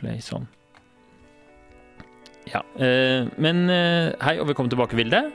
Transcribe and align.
Play 0.00 0.22
sånn. 0.24 0.48
Ja. 2.50 2.64
eh, 2.82 3.28
men 3.38 3.68
eh, 3.70 4.10
hei 4.24 4.38
og 4.40 4.48
velkommen 4.48 4.72
tilbake, 4.72 4.96
Vilde. 4.98 5.26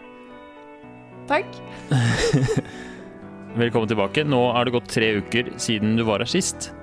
Takk. 1.30 1.48
Velkommen 3.56 3.88
tilbake. 3.88 4.26
Nå 4.28 4.42
er 4.52 4.68
det 4.68 4.74
gått 4.76 4.90
tre 4.92 5.14
uker 5.22 5.54
siden 5.62 5.96
du 5.96 6.04
var 6.06 6.20
her 6.22 6.30
sist. 6.30 6.74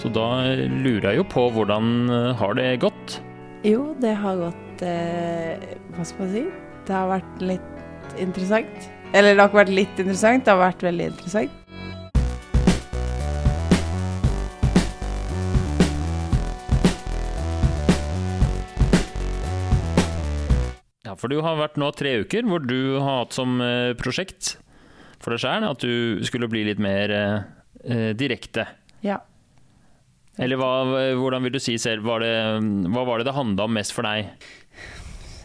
Så 0.00 0.10
da 0.12 0.26
lurer 0.68 1.12
jeg 1.12 1.20
jo 1.20 1.24
på 1.30 1.46
hvordan 1.54 1.88
eh, 2.10 2.28
har 2.38 2.56
det 2.58 2.68
gått? 2.84 3.18
Jo, 3.66 3.92
det 4.02 4.14
har 4.18 4.40
gått 4.40 4.82
eh, 4.86 5.62
Hva 5.94 6.06
skal 6.08 6.24
man 6.24 6.32
si? 6.32 6.44
Det 6.88 6.96
har 6.96 7.10
vært 7.12 7.44
litt 7.52 8.16
interessant. 8.22 8.88
Eller 9.12 9.34
det 9.34 9.42
har 9.42 9.50
ikke 9.50 9.60
vært 9.60 9.74
litt 9.76 10.00
interessant, 10.00 10.44
det 10.46 10.54
har 10.54 10.62
vært 10.62 10.84
veldig 10.84 11.10
interessant. 11.12 11.61
For 21.22 21.30
du 21.30 21.38
har 21.44 21.60
vært 21.60 21.78
nå 21.78 21.88
tre 21.94 22.16
uker 22.24 22.46
hvor 22.50 22.64
du 22.66 22.98
har 22.98 23.22
hatt 23.22 23.36
som 23.36 23.60
eh, 23.62 23.94
prosjekt 23.98 24.56
for 25.22 25.30
deg 25.30 25.44
sjøl 25.44 25.68
at 25.68 25.84
du 25.84 26.24
skulle 26.26 26.48
bli 26.50 26.64
litt 26.66 26.80
mer 26.82 27.14
eh, 27.14 27.44
eh, 27.86 28.08
direkte. 28.18 28.66
Ja. 29.06 29.20
Eller 30.42 30.58
hva, 30.58 30.72
hvordan 31.14 31.44
vil 31.46 31.54
du 31.54 31.60
si 31.62 31.76
selv? 31.78 32.08
Var 32.08 32.24
det, 32.24 32.34
hva 32.90 33.04
var 33.06 33.20
det 33.20 33.28
det 33.28 33.36
handla 33.36 33.68
om 33.68 33.74
mest 33.76 33.94
for 33.94 34.08
deg? 34.08 34.32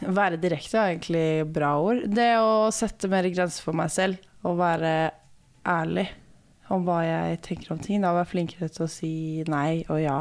Være 0.01 0.39
direkte 0.41 0.79
er 0.79 0.93
egentlig 0.93 1.27
bra 1.53 1.73
ord. 1.83 2.05
Det 2.09 2.29
å 2.39 2.69
sette 2.73 3.09
mer 3.11 3.27
grenser 3.29 3.65
for 3.65 3.77
meg 3.77 3.91
selv 3.93 4.47
og 4.47 4.57
være 4.61 4.93
ærlig 5.67 6.07
om 6.73 6.85
hva 6.87 7.01
jeg 7.03 7.41
tenker 7.45 7.75
om 7.75 7.83
ting. 7.83 8.01
Da 8.01 8.15
være 8.15 8.31
flinkere 8.31 8.71
til 8.71 8.87
å 8.87 8.91
si 8.91 9.13
nei 9.51 9.83
og 9.91 10.01
ja. 10.01 10.19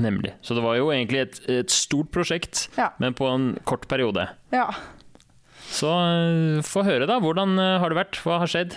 Nemlig. 0.00 0.32
Så 0.40 0.54
det 0.56 0.62
var 0.64 0.78
jo 0.78 0.88
egentlig 0.94 1.20
et, 1.26 1.40
et 1.52 1.70
stort 1.74 2.08
prosjekt, 2.14 2.66
Ja. 2.78 2.90
men 3.02 3.12
på 3.18 3.26
en 3.28 3.50
kort 3.68 3.84
periode. 3.90 4.28
Ja. 4.54 4.70
Så 5.72 5.90
eh, 5.92 6.62
få 6.64 6.84
høre, 6.86 7.06
da. 7.08 7.18
Hvordan 7.20 7.58
eh, 7.60 7.78
har 7.82 7.92
det 7.92 7.98
vært? 8.00 8.20
Hva 8.24 8.38
har 8.42 8.50
skjedd? 8.50 8.76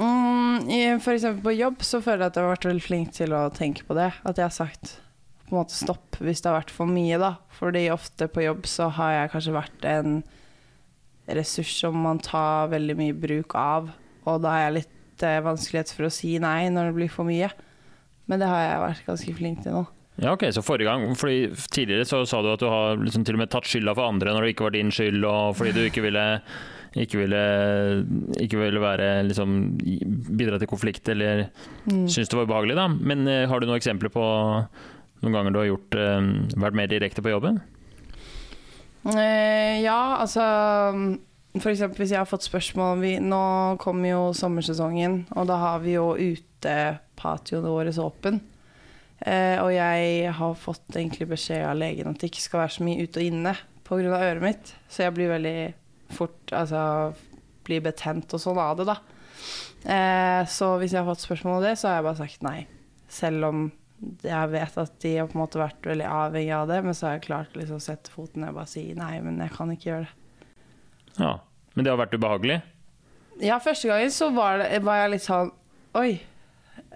Mm, 0.00 0.66
F.eks. 0.98 1.26
på 1.44 1.52
jobb 1.54 1.82
så 1.84 2.00
føler 2.02 2.24
jeg 2.24 2.32
at 2.32 2.36
jeg 2.38 2.44
har 2.46 2.54
vært 2.54 2.68
veldig 2.70 2.84
flink 2.86 3.14
til 3.16 3.34
å 3.36 3.44
tenke 3.54 3.84
på 3.86 3.94
det. 3.98 4.10
At 4.24 4.38
jeg 4.40 4.46
har 4.48 4.54
sagt 4.54 4.96
på 5.46 5.54
en 5.56 5.60
måte 5.62 5.74
stopp 5.74 6.18
hvis 6.22 6.42
det 6.42 6.50
har 6.50 6.60
vært 6.60 6.74
for 6.74 6.90
mye, 6.90 7.18
da. 7.20 7.34
Fordi 7.58 7.86
ofte 7.94 8.28
på 8.30 8.44
jobb 8.46 8.66
så 8.70 8.88
har 8.98 9.16
jeg 9.16 9.32
kanskje 9.34 9.56
vært 9.58 9.86
en 9.90 10.20
ressurs 11.30 11.72
som 11.82 11.94
man 12.02 12.18
tar 12.22 12.70
veldig 12.72 12.96
mye 12.98 13.14
bruk 13.22 13.54
av. 13.58 13.90
Og 14.26 14.40
da 14.42 14.54
har 14.56 14.64
jeg 14.68 14.76
litt 14.80 15.24
eh, 15.26 15.38
vanskelighet 15.46 15.92
for 15.94 16.08
å 16.08 16.12
si 16.14 16.34
nei 16.42 16.68
når 16.72 16.90
det 16.90 16.96
blir 16.98 17.12
for 17.12 17.28
mye. 17.28 17.50
Men 18.30 18.42
det 18.42 18.48
har 18.50 18.62
jeg 18.66 18.82
vært 18.86 19.06
ganske 19.08 19.36
flink 19.38 19.62
til 19.66 19.74
nå. 19.78 19.84
Ja, 20.20 20.34
ok, 20.34 20.44
så 20.52 20.62
forrige 20.64 20.90
gang, 20.90 21.06
fordi 21.16 21.48
Tidligere 21.72 22.04
så 22.08 22.24
sa 22.28 22.42
du 22.44 22.50
at 22.52 22.60
du 22.60 22.68
har 22.68 23.00
liksom 23.00 23.24
til 23.24 23.38
og 23.38 23.40
med 23.44 23.52
tatt 23.52 23.68
skylda 23.68 23.94
for 23.96 24.10
andre 24.10 24.34
når 24.34 24.44
det 24.44 24.52
ikke 24.54 24.66
var 24.66 24.74
din 24.76 24.92
skyld, 24.92 25.24
og 25.24 25.56
fordi 25.56 25.72
du 25.76 25.80
ikke 25.86 26.04
ville 26.04 26.26
ikke 26.98 27.20
ville, 27.20 27.40
ikke 28.42 28.58
ville 28.58 28.80
være, 28.82 29.22
liksom, 29.28 29.78
bidra 30.36 30.58
til 30.58 30.66
konflikt 30.70 31.08
eller 31.08 31.44
Mm. 31.86 32.08
synes 32.08 32.28
det 32.28 32.36
var 32.36 32.48
ubehagelig. 32.48 32.76
da. 32.76 32.88
Men 32.88 33.28
uh, 33.28 33.46
har 33.48 33.60
du 33.60 33.66
noen 33.66 33.78
eksempler 33.78 34.10
på 34.10 34.22
noen 35.22 35.32
ganger 35.32 35.52
du 35.52 35.58
har 35.58 35.68
gjort, 35.70 35.94
uh, 35.94 36.60
vært 36.60 36.74
mer 36.74 36.86
direkte 36.90 37.22
på 37.22 37.30
jobben? 37.30 37.60
Uh, 39.06 39.80
ja, 39.80 40.18
altså 40.18 40.42
eksempel 41.54 42.02
hvis 42.02 42.10
jeg 42.10 42.18
har 42.18 42.28
fått 42.28 42.44
spørsmål 42.44 43.00
vi, 43.00 43.18
Nå 43.18 43.76
kommer 43.78 44.10
jo 44.10 44.32
sommersesongen, 44.34 45.26
og 45.36 45.46
da 45.46 45.56
har 45.56 45.78
vi 45.80 45.94
jo 45.94 46.14
utepatioen 46.16 47.64
vår 47.70 47.94
åpen. 48.02 48.40
Eh, 49.20 49.56
og 49.60 49.70
jeg 49.74 50.32
har 50.36 50.54
fått 50.56 50.96
egentlig 50.96 51.28
beskjed 51.28 51.66
av 51.68 51.76
legen 51.76 52.08
at 52.08 52.20
det 52.22 52.30
ikke 52.30 52.44
skal 52.46 52.62
være 52.62 52.76
så 52.78 52.86
mye 52.86 53.04
ute 53.04 53.20
og 53.20 53.26
inne 53.26 53.54
pga. 53.84 54.16
øret 54.16 54.44
mitt. 54.44 54.74
Så 54.88 55.04
jeg 55.04 55.16
blir 55.16 55.32
veldig 55.34 55.58
fort 56.10 56.52
Altså 56.56 57.14
blir 57.66 57.82
betent 57.84 58.32
og 58.34 58.40
sånn 58.42 58.58
av 58.58 58.78
det, 58.80 58.86
da. 58.88 58.96
Eh, 59.84 60.46
så 60.48 60.72
hvis 60.80 60.94
jeg 60.94 61.02
har 61.02 61.10
fått 61.10 61.22
spørsmål 61.22 61.58
om 61.60 61.66
det, 61.68 61.76
så 61.78 61.88
har 61.88 62.00
jeg 62.00 62.06
bare 62.08 62.20
sagt 62.22 62.42
nei. 62.46 62.58
Selv 63.10 63.46
om 63.50 63.68
jeg 64.24 64.50
vet 64.54 64.78
at 64.80 64.96
de 65.04 65.12
har 65.18 65.28
på 65.28 65.36
en 65.36 65.42
måte 65.42 65.60
vært 65.60 65.86
veldig 65.86 66.06
avhengig 66.08 66.54
av 66.56 66.70
det, 66.70 66.80
men 66.86 66.96
så 66.96 67.06
har 67.06 67.18
jeg 67.18 67.26
klart 67.28 67.56
liksom 67.58 67.76
å 67.76 67.84
sette 67.84 68.12
foten 68.12 68.42
ned 68.42 68.54
og 68.54 68.60
bare 68.62 68.72
si 68.72 68.86
nei, 68.96 69.12
men 69.24 69.40
jeg 69.44 69.52
kan 69.54 69.72
ikke 69.74 69.90
gjøre 69.90 70.08
det. 70.08 70.16
Ja, 71.20 71.32
Men 71.74 71.84
det 71.84 71.92
har 71.92 72.00
vært 72.00 72.14
ubehagelig? 72.16 72.60
Ja, 73.40 73.58
første 73.62 73.88
gangen 73.88 74.10
så 74.14 74.30
var, 74.34 74.58
det, 74.62 74.80
var 74.84 75.04
jeg 75.04 75.12
litt 75.14 75.24
sånn 75.24 75.52
Oi. 75.98 76.20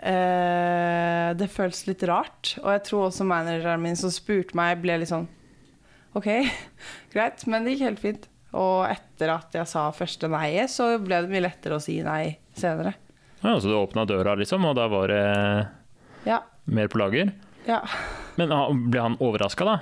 Eh, 0.04 1.30
det 1.38 1.48
føles 1.52 1.84
litt 1.88 2.02
rart. 2.08 2.54
Og 2.62 2.70
jeg 2.74 2.82
tror 2.88 3.06
også 3.08 3.26
manageren 3.28 3.82
min 3.84 3.96
som 3.98 4.12
spurte 4.12 4.56
meg, 4.58 4.80
ble 4.82 4.98
litt 5.00 5.10
sånn 5.12 5.28
OK, 6.14 6.28
greit. 7.14 7.46
Men 7.50 7.64
det 7.66 7.74
gikk 7.76 7.86
helt 7.88 8.02
fint. 8.02 8.28
Og 8.54 8.84
etter 8.86 9.32
at 9.34 9.56
jeg 9.56 9.66
sa 9.66 9.88
første 9.96 10.28
nei-et, 10.30 10.70
så 10.70 10.92
ble 11.02 11.22
det 11.24 11.32
mye 11.32 11.42
lettere 11.48 11.78
å 11.80 11.82
si 11.82 11.96
nei 12.06 12.36
senere. 12.54 12.92
Ja, 13.42 13.56
Så 13.60 13.68
du 13.68 13.74
åpna 13.76 14.04
døra, 14.08 14.36
liksom, 14.38 14.64
og 14.64 14.76
da 14.78 14.86
var 14.88 15.10
det 15.10 15.24
Ja. 16.24 16.38
mer 16.66 16.86
på 16.88 16.96
lager? 17.02 17.32
Ja, 17.66 17.80
Men 18.38 18.48
ble 18.90 19.00
han 19.00 19.16
overraska, 19.20 19.64
da? 19.64 19.78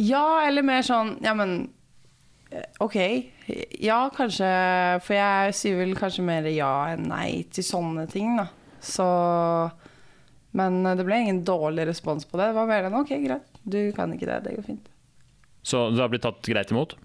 ja 0.00 0.40
eller 0.46 0.62
mer 0.64 0.80
sånn 0.86 1.18
Ja, 1.22 1.34
men 1.36 1.70
eh, 2.50 2.64
OK. 2.80 2.96
Ja, 3.84 3.98
kanskje 4.14 4.48
For 5.04 5.12
jeg 5.14 5.52
sier 5.58 5.76
vel 5.76 5.92
kanskje 5.98 6.24
mer 6.24 6.46
ja 6.48 6.70
enn 6.94 7.04
nei 7.10 7.42
til 7.52 7.64
sånne 7.66 8.06
ting, 8.08 8.36
da. 8.38 8.46
Så 8.80 9.06
Men 10.56 10.82
det 10.82 11.04
ble 11.06 11.20
ingen 11.20 11.44
dårlig 11.46 11.86
respons 11.90 12.24
på 12.26 12.40
det. 12.40 12.50
Det 12.50 12.58
var 12.58 12.66
mer 12.70 12.88
enn 12.88 12.98
OK, 12.98 13.12
greit. 13.22 13.46
Du 13.62 13.92
kan 13.94 14.12
ikke 14.14 14.26
det. 14.26 14.40
Det 14.48 14.56
går 14.56 14.66
fint. 14.66 14.88
Så 15.62 15.90
du 15.92 16.00
har 16.00 16.10
blitt 16.10 16.24
tatt 16.24 16.42
greit 16.48 16.72
imot? 16.72 16.96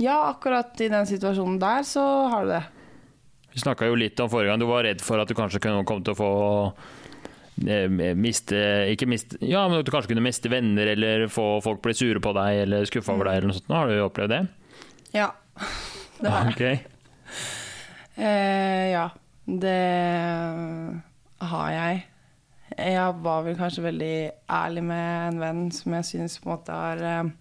Ja, 0.00 0.30
akkurat 0.30 0.80
i 0.80 0.88
den 0.88 1.06
situasjonen 1.06 1.58
der 1.60 1.84
så 1.86 2.02
har 2.32 2.46
du 2.46 2.54
det. 2.54 2.62
Vi 3.52 3.60
snakka 3.60 3.86
jo 3.86 3.98
litt 4.00 4.20
om 4.24 4.30
forrige 4.32 4.48
gang, 4.48 4.62
du 4.62 4.68
var 4.70 4.86
redd 4.86 5.02
for 5.04 5.20
at 5.20 5.28
du 5.28 5.36
kanskje 5.36 5.60
kunne 5.60 5.84
komme 5.88 6.04
til 6.06 6.14
å 6.14 6.18
få 6.18 6.30
eh, 7.68 8.14
miste 8.16 8.56
Ikke 8.88 9.04
miste 9.10 9.36
Ja, 9.44 9.66
men 9.68 9.82
at 9.82 9.84
du 9.84 9.92
kanskje 9.92 10.14
kunne 10.14 10.24
miste 10.24 10.48
venner, 10.48 10.94
eller 10.94 11.26
få 11.32 11.60
folk 11.64 11.82
bli 11.84 11.92
sure 11.96 12.22
på 12.24 12.32
deg 12.38 12.62
eller 12.64 12.88
skuffa 12.88 13.12
over 13.12 13.28
deg, 13.28 13.42
eller 13.42 13.52
noe 13.52 13.58
sånt. 13.58 13.68
Nå 13.68 13.76
har 13.76 13.90
du 13.90 13.98
jo 13.98 14.08
opplevd 14.08 14.36
det? 14.38 14.42
Ja. 15.12 15.28
Det 16.22 16.30
har 16.30 16.46
jeg. 16.46 16.54
Okay. 16.54 16.76
Eh, 18.14 18.92
ja, 18.92 19.08
det 19.44 21.02
har 21.42 21.70
jeg. 21.74 22.02
Jeg 22.72 23.14
var 23.24 23.42
vel 23.44 23.56
kanskje 23.58 23.84
veldig 23.84 24.16
ærlig 24.52 24.84
med 24.86 25.28
en 25.28 25.40
venn 25.42 25.62
som 25.74 25.96
jeg 25.98 26.08
syns 26.08 26.38
på 26.40 26.48
en 26.48 26.54
måte 26.54 26.76
har 26.76 27.02
eh, 27.04 27.32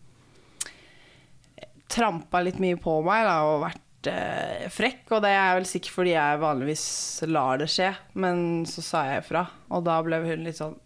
trampa 1.91 2.41
litt 2.43 2.59
mye 2.61 2.79
på 2.81 2.97
meg 3.05 3.23
da, 3.27 3.37
og 3.47 3.63
vært 3.65 4.11
eh, 4.11 4.67
frekk. 4.73 5.05
Og 5.15 5.23
det 5.23 5.33
er 5.37 5.53
vel 5.59 5.69
sikkert 5.69 5.97
fordi 5.99 6.15
jeg 6.15 6.41
vanligvis 6.41 6.85
lar 7.29 7.61
det 7.61 7.69
skje, 7.71 7.91
men 8.19 8.65
så 8.69 8.85
sa 8.85 9.05
jeg 9.07 9.23
ifra. 9.25 9.45
Og 9.71 9.85
da 9.87 9.99
ble 10.05 10.23
hun 10.25 10.47
litt 10.47 10.59
sånn 10.59 10.77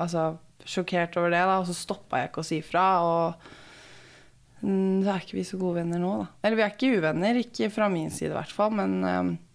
altså, 0.00 0.34
sjokkert 0.68 1.18
over 1.20 1.32
det, 1.34 1.42
da, 1.42 1.58
og 1.60 1.68
så 1.68 1.76
stoppa 1.76 2.22
jeg 2.22 2.30
ikke 2.30 2.44
å 2.44 2.50
si 2.50 2.60
ifra. 2.62 2.86
Og 3.06 4.62
mm, 4.62 5.02
så 5.02 5.14
er 5.14 5.24
ikke 5.24 5.40
vi 5.40 5.46
så 5.48 5.60
gode 5.60 5.80
venner 5.80 6.02
nå, 6.02 6.16
da. 6.24 6.32
Eller 6.44 6.60
vi 6.60 6.66
er 6.66 6.74
ikke 6.76 6.96
uvenner, 7.00 7.42
ikke 7.42 7.72
fra 7.74 7.90
min 7.92 8.12
side 8.14 8.34
i 8.34 8.38
hvert 8.38 8.54
fall, 8.54 8.74
men 8.76 9.00
eh, 9.02 9.22
jeg 9.24 9.49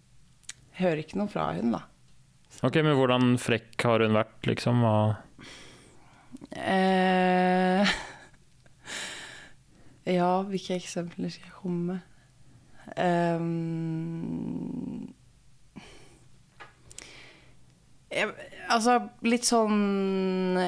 hører 0.80 1.02
ikke 1.02 1.18
noe 1.20 1.30
fra 1.32 1.50
hun, 1.56 1.74
da. 1.76 1.82
Ok, 2.64 2.78
Men 2.80 2.96
hvordan 2.96 3.36
frekk 3.40 3.84
har 3.84 4.04
hun 4.04 4.16
vært, 4.16 4.38
liksom? 4.48 4.84
Og 4.86 5.16
Eh, 6.56 7.86
ja, 10.18 10.42
hvilke 10.42 10.74
eksempler 10.76 11.28
skal 11.32 11.48
jeg 11.48 11.58
komme 11.60 11.82
med? 11.92 12.00
Um, 12.96 13.54
jeg, 18.12 18.30
altså, 18.70 19.00
litt 19.26 19.44
sånn 19.48 20.60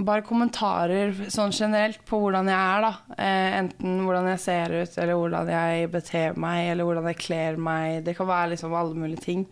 Bare 0.00 0.22
kommentarer 0.24 1.10
sånn 1.28 1.52
generelt 1.52 2.00
på 2.08 2.16
hvordan 2.22 2.48
jeg 2.48 2.56
er, 2.56 2.84
da. 2.86 2.92
Eh, 3.20 3.58
enten 3.58 3.98
hvordan 4.06 4.28
jeg 4.32 4.40
ser 4.46 4.72
ut, 4.78 4.94
eller 5.02 5.18
hvordan 5.18 5.50
jeg 5.52 5.90
beter 5.92 6.38
meg, 6.40 6.70
eller 6.72 6.88
hvordan 6.88 7.08
jeg 7.10 7.18
kler 7.20 7.58
meg. 7.60 7.98
Det 8.06 8.14
kan 8.16 8.28
være 8.30 8.54
liksom 8.54 8.74
alle 8.78 8.96
mulige 8.96 9.20
ting. 9.26 9.44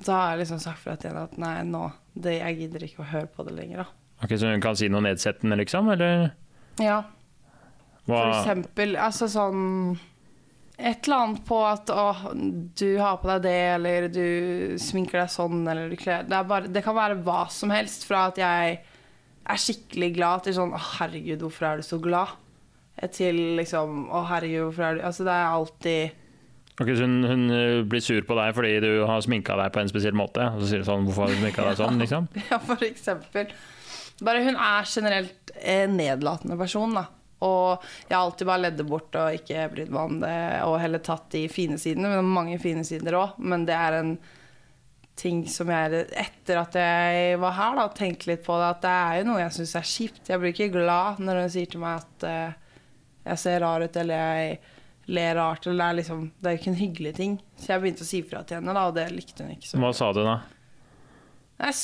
Så 0.00 0.14
har 0.14 0.32
jeg 0.32 0.44
liksom 0.44 0.60
sagt 0.62 0.80
fra 0.84 0.94
til 0.96 1.10
henne 1.10 1.26
at 1.28 1.36
nei, 1.42 1.54
nå, 1.68 1.84
det, 2.14 2.38
jeg 2.38 2.58
gidder 2.62 2.84
ikke 2.86 3.02
å 3.04 3.10
høre 3.12 3.28
på 3.34 3.44
det 3.48 3.56
lenger, 3.58 3.82
da. 3.84 3.88
ok, 4.24 4.36
Så 4.38 4.52
hun 4.52 4.62
kan 4.64 4.76
si 4.78 4.88
noe 4.88 5.04
nedsettende, 5.04 5.58
liksom? 5.60 5.90
Eller 5.94 6.30
Ja, 6.80 7.00
hva? 8.06 8.20
for 8.22 8.30
eksempel 8.38 8.94
altså 8.96 9.26
sånn 9.28 9.98
Et 10.78 11.08
eller 11.08 11.16
annet 11.24 11.40
på 11.44 11.56
at 11.66 11.90
å, 11.90 12.04
du 12.78 12.92
har 13.02 13.16
på 13.18 13.26
deg 13.32 13.42
det, 13.48 13.56
eller 13.74 14.06
du 14.14 14.76
sminker 14.78 15.18
deg 15.24 15.32
sånn, 15.34 15.64
eller 15.66 15.90
du 15.90 15.96
kler 15.98 16.22
det, 16.30 16.38
bare, 16.46 16.70
det 16.70 16.84
kan 16.86 16.94
være 16.94 17.18
hva 17.26 17.48
som 17.50 17.74
helst, 17.74 18.06
fra 18.06 18.28
at 18.30 18.38
jeg 18.38 18.78
er 19.48 19.62
skikkelig 19.62 20.12
glad 20.16 20.46
til 20.46 20.56
sånn 20.58 20.74
Å, 20.76 20.80
herregud, 20.98 21.42
hvorfor 21.44 21.70
er 21.70 21.80
du 21.80 21.86
så 21.86 21.98
glad? 22.02 22.36
Til 23.14 23.38
liksom 23.58 24.08
Å, 24.10 24.24
herregud, 24.32 24.68
hvorfor 24.68 24.86
er 24.88 24.98
du 24.98 25.04
Altså, 25.08 25.26
det 25.28 25.34
er 25.34 25.46
alltid 25.48 26.24
Ok, 26.78 26.92
så 26.94 27.08
hun, 27.08 27.16
hun 27.26 27.50
eh, 27.50 27.80
blir 27.90 28.02
sur 28.04 28.22
på 28.22 28.36
deg 28.38 28.52
fordi 28.54 28.76
du 28.84 28.90
har 29.08 29.22
sminka 29.24 29.56
deg 29.58 29.72
på 29.74 29.80
en 29.82 29.88
spesiell 29.90 30.14
måte? 30.14 30.44
Og 30.54 30.62
så 30.62 30.68
sier 30.70 30.84
hun 30.84 30.86
sånn 30.86 31.08
'Hvorfor 31.08 31.24
har 31.24 31.32
du 31.32 31.40
sminka 31.40 31.64
deg 31.66 31.80
sånn?' 31.80 31.98
liksom? 32.04 32.28
Ja, 32.52 32.60
for 32.62 32.84
eksempel. 32.86 33.50
Bare 34.22 34.44
hun 34.44 34.54
er 34.54 34.86
generelt 34.86 35.50
en 35.58 35.96
nedlatende 35.98 36.54
person, 36.60 36.94
da. 36.94 37.08
Og 37.42 37.82
jeg 38.08 38.14
har 38.14 38.22
alltid 38.22 38.46
bare 38.46 38.62
ledd 38.64 38.78
det 38.78 38.86
bort 38.86 39.18
og 39.18 39.40
ikke 39.40 39.68
brydd 39.74 39.90
meg 39.94 40.12
om 40.12 40.16
det, 40.22 40.38
og 40.66 40.78
heller 40.82 41.02
tatt 41.02 41.28
de 41.34 41.44
fine 41.50 41.78
sidene. 41.78 42.10
Men 42.14 42.30
mange 42.34 42.58
fine 42.62 42.86
sider 42.86 43.18
òg. 43.18 43.36
Men 43.38 43.66
det 43.68 43.74
er 43.74 43.98
en 43.98 44.14
ting 45.18 45.42
som 45.50 45.70
jeg 45.72 46.04
Etter 46.16 46.60
at 46.60 46.76
jeg 46.78 47.36
var 47.42 47.56
her, 47.56 47.76
da, 47.78 47.86
tenkte 47.96 48.30
litt 48.30 48.44
på 48.46 48.56
det, 48.60 48.70
at 48.76 48.82
det 48.84 48.94
er 48.94 49.20
jo 49.20 49.28
noe 49.30 49.42
jeg 49.42 49.54
syns 49.58 49.76
er 49.78 49.92
kjipt. 49.92 50.30
Jeg 50.30 50.42
blir 50.42 50.54
ikke 50.54 50.74
glad 50.78 51.22
når 51.22 51.42
hun 51.42 51.54
sier 51.54 51.70
til 51.72 51.82
meg 51.82 52.02
at 52.02 52.26
uh, 52.28 52.50
jeg 53.28 53.42
ser 53.42 53.62
rar 53.64 53.84
ut, 53.84 53.98
eller 54.02 54.22
jeg 54.22 54.58
ler 55.08 55.38
rart, 55.38 55.66
eller 55.66 55.80
det 55.80 55.88
er 55.88 55.98
liksom 56.02 56.24
Det 56.38 56.50
er 56.50 56.58
ikke 56.58 56.72
en 56.72 56.82
hyggelig 56.82 57.14
ting. 57.18 57.38
Så 57.56 57.72
jeg 57.72 57.84
begynte 57.84 58.06
å 58.06 58.08
si 58.08 58.22
fra 58.26 58.44
til 58.44 58.60
henne, 58.60 58.76
da, 58.76 58.86
og 58.88 58.96
det 58.98 59.08
likte 59.14 59.44
hun 59.44 59.54
ikke 59.56 59.70
så 59.70 59.82
Hva 59.82 59.92
sa 59.96 60.10
du 60.16 60.22
da? 60.24 60.38
Jeg, 61.58 61.74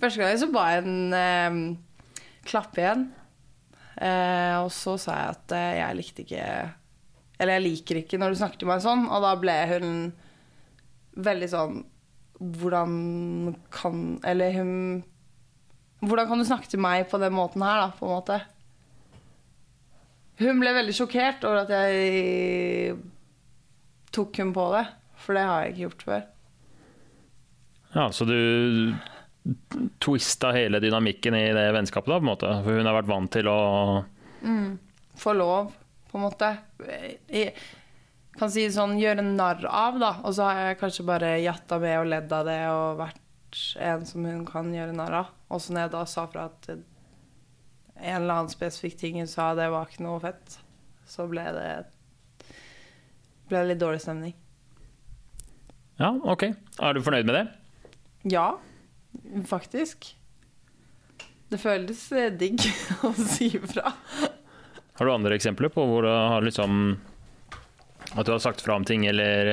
Første 0.00 0.20
gang 0.20 0.36
så 0.40 0.48
ba 0.52 0.68
jeg 0.72 0.84
en 0.86 1.16
uh, 1.16 1.56
klappe 2.48 2.80
igjen. 2.80 3.08
Uh, 4.00 4.64
og 4.64 4.70
så 4.72 4.94
sa 5.00 5.16
jeg 5.18 5.32
at 5.34 5.52
eh, 5.52 5.72
jeg 5.76 5.96
likte 5.98 6.22
ikke 6.24 6.44
Eller 7.40 7.56
jeg 7.56 7.64
liker 7.64 8.00
ikke 8.02 8.18
når 8.20 8.34
du 8.34 8.40
snakker 8.42 8.60
til 8.60 8.68
meg 8.68 8.82
sånn. 8.84 9.06
Og 9.08 9.24
da 9.24 9.32
ble 9.40 9.56
hun 9.72 9.94
veldig 11.20 11.48
sånn 11.50 11.80
Hvordan 12.40 12.92
kan 13.74 13.96
Eller 14.24 14.54
hun 14.56 14.70
Hvordan 16.00 16.30
kan 16.30 16.40
du 16.40 16.46
snakke 16.48 16.70
til 16.72 16.80
meg 16.80 17.08
på 17.10 17.18
den 17.20 17.34
måten 17.36 17.60
her, 17.64 17.82
da, 17.82 17.88
på 17.92 18.06
en 18.08 18.14
måte? 18.14 18.38
Hun 20.40 20.62
ble 20.62 20.72
veldig 20.72 20.94
sjokkert 20.96 21.44
over 21.44 21.66
at 21.66 21.72
jeg 21.74 22.94
tok 24.16 24.40
hun 24.40 24.54
på 24.56 24.64
det. 24.72 24.86
For 25.20 25.36
det 25.36 25.42
har 25.44 25.66
jeg 25.66 25.74
ikke 25.74 25.82
gjort 25.84 26.06
før. 26.06 26.22
Ja, 27.92 28.06
Så 28.16 28.24
du 28.24 28.94
twista 30.00 30.54
hele 30.56 30.80
dynamikken 30.80 31.36
i 31.36 31.44
det 31.56 31.66
vennskapet, 31.76 32.08
da, 32.08 32.16
på 32.16 32.24
en 32.24 32.30
måte? 32.32 32.54
For 32.64 32.80
hun 32.80 32.88
har 32.88 32.96
vært 32.96 33.12
vant 33.12 33.32
til 33.36 33.50
å 33.52 33.60
Få 35.20 35.34
lov, 35.36 35.74
på 36.10 36.18
en 36.18 36.26
måte. 36.26 36.50
Jeg 37.30 37.54
kan 38.38 38.52
si 38.52 38.66
sånn 38.72 38.98
gjøre 39.00 39.24
narr 39.24 39.64
av, 39.66 39.98
da. 40.02 40.12
Og 40.24 40.34
så 40.36 40.48
har 40.48 40.62
jeg 40.70 40.80
kanskje 40.82 41.06
bare 41.08 41.34
jatta 41.42 41.78
med 41.82 41.98
og 42.02 42.10
ledd 42.10 42.34
av 42.34 42.48
det 42.48 42.60
og 42.70 43.00
vært 43.00 43.62
en 43.82 44.06
som 44.06 44.26
hun 44.26 44.44
kan 44.48 44.70
gjøre 44.74 44.96
narr 44.96 45.20
av. 45.22 45.32
Og 45.50 45.62
så 45.62 45.74
når 45.74 45.86
jeg 45.86 45.94
da 45.96 46.02
sa 46.08 46.26
fra 46.30 46.48
at 46.50 46.70
en 46.70 46.84
eller 48.00 48.34
annen 48.34 48.52
spesifikk 48.52 48.98
ting 49.00 49.18
hun 49.20 49.30
sa, 49.30 49.52
det 49.58 49.70
var 49.72 49.88
ikke 49.88 50.06
noe 50.06 50.20
fett, 50.22 50.60
så 51.10 51.26
ble 51.30 51.44
det 51.56 51.70
ble 53.50 53.64
det 53.64 53.72
litt 53.72 53.82
dårlig 53.82 54.02
stemning. 54.04 54.34
Ja, 56.00 56.14
OK. 56.32 56.46
Er 56.80 56.94
du 56.96 57.02
fornøyd 57.04 57.26
med 57.28 57.36
det? 57.36 57.44
Ja, 58.30 58.54
faktisk. 59.48 60.12
Det 61.50 61.58
føles 61.58 62.04
eh, 62.14 62.30
digg 62.30 62.62
å 63.06 63.10
si 63.18 63.50
fra. 63.58 63.90
Har 65.00 65.08
du 65.08 65.14
andre 65.14 65.32
eksempler 65.32 65.70
på 65.72 65.80
hvor 65.88 66.04
du 66.04 66.10
har 66.12 66.44
liksom 66.44 66.98
At 68.12 68.26
du 68.26 68.34
har 68.34 68.42
sagt 68.44 68.60
fra 68.60 68.74
om 68.76 68.84
ting, 68.84 69.06
eller 69.08 69.48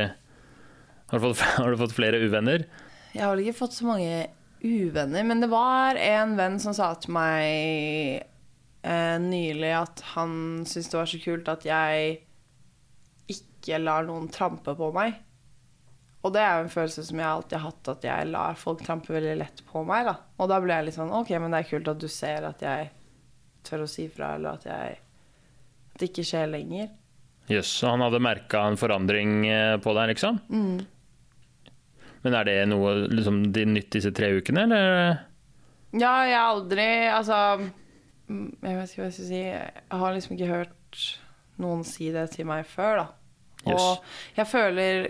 har 1.07 1.19
du 1.19 1.23
fått, 1.23 1.39
har 1.61 1.71
du 1.71 1.77
fått 1.79 1.95
flere 1.95 2.19
uvenner? 2.19 2.65
Jeg 3.13 3.23
har 3.23 3.31
vel 3.31 3.45
ikke 3.45 3.61
fått 3.61 3.77
så 3.77 3.87
mange 3.87 4.25
uvenner, 4.59 5.23
men 5.23 5.39
det 5.39 5.47
var 5.47 5.95
en 5.95 6.33
venn 6.35 6.57
som 6.59 6.75
sa 6.75 6.89
til 6.99 7.15
meg 7.15 8.25
eh, 8.83 9.15
nylig 9.23 9.71
at 9.77 10.03
han 10.17 10.35
syntes 10.67 10.91
det 10.91 10.99
var 10.99 11.11
så 11.13 11.21
kult 11.23 11.53
at 11.53 11.63
jeg 11.69 12.11
ikke 13.37 13.79
lar 13.85 14.03
noen 14.09 14.27
trampe 14.27 14.75
på 14.75 14.91
meg. 14.99 15.15
Og 16.27 16.35
det 16.35 16.43
er 16.43 16.57
jo 16.57 16.67
en 16.67 16.75
følelse 16.75 17.07
som 17.07 17.23
jeg 17.23 17.29
alltid 17.29 17.59
har 17.61 17.69
hatt, 17.69 17.95
at 17.95 18.11
jeg 18.11 18.31
lar 18.35 18.59
folk 18.59 18.83
trampe 18.83 19.15
veldig 19.15 19.39
lett 19.45 19.63
på 19.71 19.87
meg. 19.87 20.11
da. 20.11 20.19
Og 20.43 20.51
da 20.51 20.59
ble 20.59 20.75
jeg 20.75 20.89
litt 20.89 20.99
sånn 20.99 21.15
OK, 21.23 21.37
men 21.39 21.55
det 21.55 21.63
er 21.63 21.71
kult 21.71 21.95
at 21.95 22.03
du 22.03 22.11
ser 22.11 22.51
at 22.51 22.67
jeg 22.67 22.91
tør 23.63 23.87
å 23.87 23.91
si 23.95 24.11
fra, 24.11 24.35
eller 24.35 24.59
at 24.59 24.67
jeg 24.67 25.03
det 25.99 26.11
ikke 26.11 26.25
skjer 26.27 26.49
lenger. 26.51 26.91
Jøss, 27.47 27.69
så 27.79 27.93
han 27.93 28.03
hadde 28.03 28.19
merka 28.23 28.65
en 28.67 28.77
forandring 28.79 29.47
eh, 29.47 29.77
på 29.79 29.93
deg, 29.95 30.11
liksom? 30.11 30.39
Men 32.25 32.35
er 32.35 32.47
det 32.49 32.57
noe 32.67 32.93
liksom, 33.07 33.45
de 33.55 33.63
nytt 33.69 33.91
disse 33.95 34.11
tre 34.15 34.33
ukene, 34.35 34.65
eller? 34.67 35.21
Ja, 35.95 36.13
jeg 36.27 36.35
har 36.35 36.49
aldri 36.51 36.87
Altså 37.07 37.37
mm, 38.27 38.49
Jeg 38.59 38.75
vet 38.75 38.89
ikke 38.91 38.99
hva 38.99 39.05
jeg 39.07 39.15
skal 39.15 39.29
si. 39.29 39.39
Jeg 39.39 40.01
har 40.01 40.15
liksom 40.17 40.35
ikke 40.35 40.49
hørt 40.51 41.05
noen 41.63 41.85
si 41.87 42.09
det 42.13 42.25
til 42.35 42.49
meg 42.49 42.67
før, 42.69 42.99
da. 42.99 43.07
Yes. 43.63 43.79
Og 43.79 44.37
jeg 44.37 44.49
føler 44.51 45.07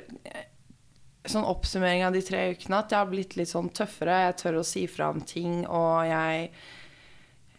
Sånn 1.28 1.44
oppsummering 1.44 2.06
av 2.08 2.14
de 2.16 2.22
tre 2.24 2.46
ukene 2.54 2.78
at 2.80 2.94
jeg 2.94 3.02
har 3.02 3.10
blitt 3.10 3.34
litt 3.36 3.50
sånn 3.52 3.68
tøffere. 3.76 4.22
Jeg 4.30 4.38
tør 4.40 4.62
å 4.62 4.68
si 4.68 4.86
fra 4.88 5.10
om 5.12 5.20
ting, 5.28 5.66
og 5.68 6.06
jeg 6.08 6.46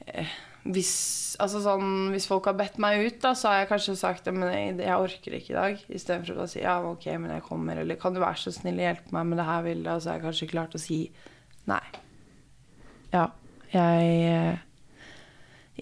eh, 0.06 0.30
hvis, 0.66 0.92
altså 1.40 1.60
sånn, 1.62 2.08
hvis 2.12 2.26
folk 2.28 2.48
har 2.50 2.56
bedt 2.58 2.78
meg 2.82 3.00
ut, 3.06 3.18
da, 3.22 3.32
så 3.38 3.52
har 3.52 3.62
jeg 3.62 3.70
kanskje 3.70 3.94
sagt 4.00 4.28
at 4.28 4.40
jeg, 4.42 4.74
jeg 4.82 5.04
orker 5.04 5.36
ikke 5.38 5.52
i 5.54 5.56
dag. 5.56 5.84
Istedenfor 5.86 6.42
å 6.42 6.48
si 6.50 6.60
ja, 6.64 6.76
ok, 6.84 7.06
men 7.16 7.32
jeg 7.36 7.46
kommer. 7.46 7.80
Eller 7.80 8.00
kan 8.00 8.16
du 8.16 8.20
være 8.22 8.42
så 8.42 8.52
snill 8.54 8.80
å 8.80 8.86
hjelpe 8.88 9.14
meg 9.16 9.30
med 9.30 9.40
det 9.40 9.48
her, 9.48 9.64
bildet? 9.64 9.92
Og 9.94 10.02
så 10.02 10.12
har 10.12 10.18
jeg 10.18 10.26
kanskje 10.26 10.50
klart 10.52 10.76
å 10.76 10.82
si 10.82 11.00
nei. 11.70 11.82
Ja, 13.14 13.30
jeg 13.72 14.12
eh, 14.28 15.06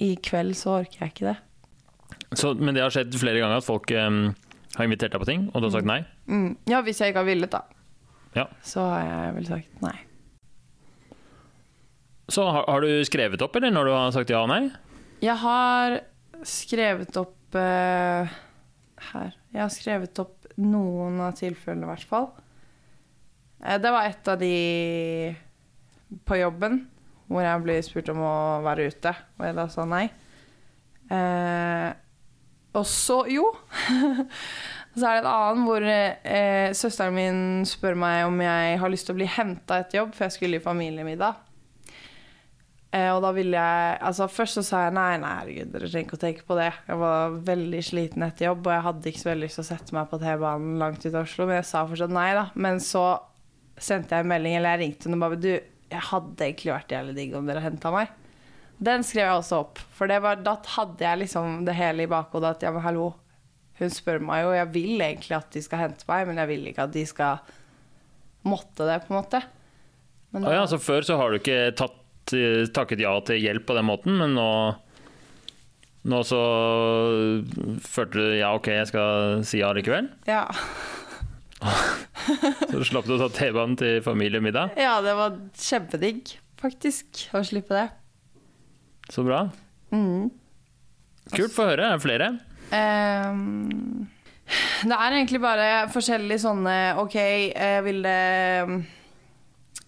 I 0.07 0.13
kveld 0.23 0.55
så 0.59 0.81
orker 0.83 1.07
jeg 1.07 1.15
ikke 1.15 1.31
det. 1.33 1.39
Så, 2.37 2.53
men 2.59 2.77
det 2.77 2.85
har 2.85 2.93
skjedd 2.95 3.15
flere 3.19 3.41
ganger 3.43 3.63
at 3.63 3.67
folk 3.67 3.91
um, 3.97 4.29
har 4.77 4.87
invitert 4.87 5.15
deg 5.15 5.23
på 5.23 5.29
ting, 5.29 5.49
og 5.53 5.63
du 5.63 5.69
har 5.69 5.79
sagt 5.79 5.89
nei? 5.89 6.03
Mm. 6.29 6.53
Ja, 6.71 6.83
hvis 6.87 7.01
jeg 7.01 7.15
ikke 7.15 7.25
har 7.25 7.31
villet, 7.31 7.55
da. 7.55 7.65
Ja. 8.37 8.47
Så 8.67 8.85
har 8.85 9.07
jeg 9.07 9.37
vel 9.39 9.49
sagt 9.49 9.83
nei. 9.83 9.97
Så 12.29 12.43
har, 12.51 12.65
har 12.67 12.83
du 12.83 13.05
skrevet 13.07 13.43
opp, 13.43 13.57
eller, 13.57 13.71
når 13.71 13.87
du 13.87 13.93
har 13.95 14.15
sagt 14.15 14.33
ja 14.35 14.43
og 14.43 14.51
nei? 14.51 14.65
Jeg 15.23 15.39
har 15.41 16.01
skrevet 16.47 17.17
opp 17.21 17.57
uh, 17.57 18.35
her. 19.13 19.31
Jeg 19.55 19.63
har 19.63 19.73
skrevet 19.73 20.23
opp 20.23 20.49
noen 20.59 21.21
av 21.23 21.37
tilfellene, 21.39 21.87
i 21.87 21.93
hvert 21.93 22.11
fall. 22.11 22.29
Uh, 23.63 23.77
det 23.83 23.95
var 23.95 24.11
et 24.11 24.33
av 24.33 24.41
de 24.43 24.57
på 26.27 26.39
jobben 26.39 26.85
hvor 27.27 27.43
jeg 27.43 27.63
ble 27.65 27.79
spurt 27.83 28.11
om 28.13 28.21
å 28.23 28.35
være 28.67 28.91
ute, 28.91 29.13
og 29.39 29.47
jeg 29.47 29.57
da 29.57 29.69
sa 29.71 29.87
nei. 29.89 30.05
Uh, 31.07 31.91
og 32.77 32.85
så 32.91 33.23
Jo! 33.31 33.49
så 34.97 35.07
er 35.07 35.17
det 35.17 35.23
et 35.23 35.31
annet 35.31 35.67
hvor 35.69 35.85
søsteren 36.77 37.15
min 37.17 37.41
spør 37.69 37.97
meg 38.01 38.27
om 38.27 38.39
jeg 38.43 38.79
har 38.81 38.93
lyst 38.93 39.09
til 39.09 39.15
å 39.15 39.19
bli 39.21 39.29
henta 39.31 39.81
etter 39.81 40.03
jobb, 40.03 40.15
for 40.17 40.27
jeg 40.27 40.35
skulle 40.37 40.59
i 40.59 40.65
familiemiddag. 40.65 41.46
Eh, 42.97 43.11
og 43.13 43.21
da 43.25 43.33
ville 43.37 43.61
jeg 43.61 43.97
altså 44.09 44.29
Først 44.31 44.61
så 44.61 44.65
sa 44.65 44.83
jeg 44.87 44.97
nei, 44.97 45.11
nei, 45.21 45.33
herregud, 45.41 45.73
dere 45.75 45.89
trenger 45.91 46.07
ikke 46.07 46.19
å 46.19 46.23
tenke 46.23 46.45
på 46.49 46.59
det. 46.59 46.71
Jeg 46.89 47.01
var 47.03 47.39
veldig 47.51 47.81
sliten 47.85 48.27
etter 48.27 48.49
jobb, 48.49 48.67
og 48.67 48.77
jeg 48.77 48.87
hadde 48.87 49.11
ikke 49.11 49.23
så 49.23 49.31
veldig 49.33 49.49
lyst 49.49 49.61
til 49.61 49.67
å 49.67 49.71
sette 49.71 49.97
meg 49.97 50.11
på 50.11 50.21
T-banen 50.23 50.77
langt 50.81 51.05
ut 51.05 51.13
av 51.13 51.25
Oslo, 51.25 51.49
men 51.49 51.61
jeg 51.61 51.69
sa 51.71 51.83
fortsatt 51.89 52.15
nei, 52.15 52.29
da. 52.39 52.47
Men 52.67 52.81
så 52.85 53.07
sendte 53.77 54.17
jeg 54.17 54.25
en 54.25 54.31
melding, 54.33 54.57
eller 54.59 54.77
jeg 54.77 54.83
ringte 54.85 55.09
henne 55.09 55.19
og 55.19 55.27
bare 55.27 55.41
Du, 55.43 55.51
jeg 55.87 56.09
hadde 56.11 56.47
egentlig 56.49 56.73
vært 56.73 56.95
jævlig 56.97 57.19
digg 57.19 57.37
om 57.39 57.51
dere 57.51 57.65
henta 57.65 57.93
meg. 57.95 58.15
Den 58.87 59.05
skrev 59.07 59.25
jeg 59.25 59.41
også 59.41 59.61
opp, 59.65 59.81
for 59.97 60.11
det 60.11 60.19
var, 60.25 60.41
da 60.45 60.57
hadde 60.75 61.05
jeg 61.05 61.23
liksom 61.23 61.63
det 61.69 61.77
hele 61.79 62.05
i 62.05 62.11
bakhodet 62.11 62.57
at 62.57 62.67
ja, 62.67 62.73
men 62.75 62.85
hallo, 62.85 63.11
hun 63.81 63.93
spør 63.93 64.21
meg 64.25 64.43
jo, 64.45 64.51
jeg 64.57 64.73
vil 64.73 65.05
egentlig 65.05 65.37
at 65.37 65.53
de 65.53 65.63
skal 65.65 65.83
hente 65.85 66.09
meg, 66.09 66.27
men 66.29 66.41
jeg 66.41 66.51
vil 66.51 66.67
ikke 66.71 66.85
at 66.89 66.93
de 66.97 67.05
skal 67.09 67.55
måtte 68.47 68.89
det, 68.89 68.99
på 69.05 69.13
en 69.13 69.19
måte. 69.19 69.41
Men 70.35 70.45
ah, 70.49 70.59
ja, 70.59 70.67
så 70.69 70.79
før 70.81 71.07
så 71.07 71.17
har 71.21 71.33
du 71.33 71.39
ikke 71.41 71.61
tatt, 71.77 71.97
takket 72.75 73.03
ja 73.05 73.13
til 73.27 73.39
hjelp 73.43 73.67
på 73.69 73.77
den 73.77 73.89
måten, 73.89 74.17
men 74.19 74.35
nå 74.37 74.51
nå 76.07 76.21
så 76.23 76.41
følte 77.83 78.15
du 78.15 78.37
ja, 78.39 78.53
OK, 78.55 78.69
jeg 78.71 78.89
skal 78.93 79.43
si 79.47 79.59
ja 79.63 79.73
likevel. 79.75 80.11
ja. 80.31 80.45
Så 82.71 82.83
slapp 82.85 83.07
du 83.09 83.15
å 83.15 83.21
ta 83.21 83.31
T-banen 83.33 83.79
til 83.81 84.03
familiemiddag. 84.05 84.75
ja, 84.79 84.99
det 85.03 85.15
var 85.17 85.39
kjempedigg, 85.57 86.35
faktisk, 86.61 87.23
å 87.35 87.41
slippe 87.47 87.75
det. 87.75 87.87
Så 89.11 89.25
bra. 89.27 89.47
Mm. 89.95 90.29
Kult, 91.33 91.55
få 91.55 91.69
høre. 91.71 91.89
Er 91.89 91.97
det 91.97 92.05
flere? 92.05 92.29
Um, 92.71 94.07
det 94.87 94.99
er 94.99 95.17
egentlig 95.17 95.41
bare 95.43 95.69
forskjellige 95.95 96.43
sånne 96.45 96.77
OK, 97.03 97.17
jeg 97.17 97.83
vil 97.87 98.03
det 98.05 98.21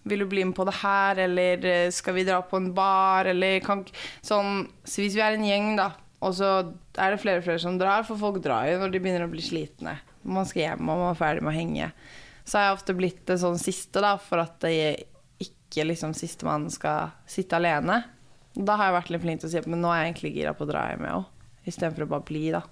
Vil 0.07 0.23
du 0.23 0.25
bli 0.31 0.45
med 0.47 0.55
på 0.55 0.65
det 0.65 0.77
her, 0.79 1.19
eller 1.25 1.65
eh, 1.67 1.89
skal 1.91 2.15
vi 2.15 2.23
dra 2.27 2.39
på 2.45 2.57
en 2.57 2.69
bar, 2.73 3.27
eller 3.29 3.59
kan 3.65 3.83
Sånn 4.25 4.63
så 4.83 5.01
Hvis 5.03 5.17
vi 5.17 5.23
er 5.25 5.35
en 5.35 5.45
gjeng, 5.45 5.73
da, 5.79 5.91
og 6.23 6.33
så 6.35 6.51
er 6.99 7.13
det 7.13 7.21
flere 7.21 7.41
og 7.41 7.45
flere 7.47 7.61
som 7.63 7.77
drar, 7.79 8.05
for 8.07 8.19
folk 8.19 8.41
drar 8.43 8.67
jo 8.71 8.79
når 8.81 8.93
de 8.93 9.01
begynner 9.03 9.27
å 9.27 9.31
bli 9.31 9.43
slitne. 9.43 9.97
Man 10.23 10.47
skal 10.47 10.65
hjem, 10.65 10.87
og 10.87 11.03
man 11.03 11.11
er 11.13 11.19
ferdig 11.19 11.43
med 11.45 11.53
å 11.53 11.57
henge. 11.59 11.91
Så 12.43 12.57
har 12.57 12.69
jeg 12.69 12.79
ofte 12.79 12.95
blitt 12.97 13.21
det 13.29 13.37
sånn 13.39 13.59
siste, 13.61 14.01
da, 14.03 14.15
for 14.19 14.41
at 14.43 14.57
det 14.65 15.05
ikke 15.39 15.85
liksom 15.85 16.15
sistemann 16.17 16.67
skal 16.73 17.13
sitte 17.29 17.59
alene. 17.59 18.01
Da 18.57 18.75
har 18.79 18.89
jeg 18.89 18.97
vært 18.97 19.13
litt 19.13 19.23
flink 19.23 19.43
til 19.43 19.47
å 19.47 19.53
si 19.53 19.61
at 19.61 19.69
men 19.69 19.83
nå 19.83 19.91
er 19.93 20.01
jeg 20.01 20.11
egentlig 20.13 20.33
gira 20.39 20.55
på 20.57 20.65
å 20.65 20.71
dra 20.71 20.87
hjem, 20.89 21.05
jeg 21.05 21.19
òg. 21.21 21.29
Istedenfor 21.69 22.07
å 22.07 22.11
bare 22.15 22.27
bli, 22.27 22.43
da. 22.55 22.63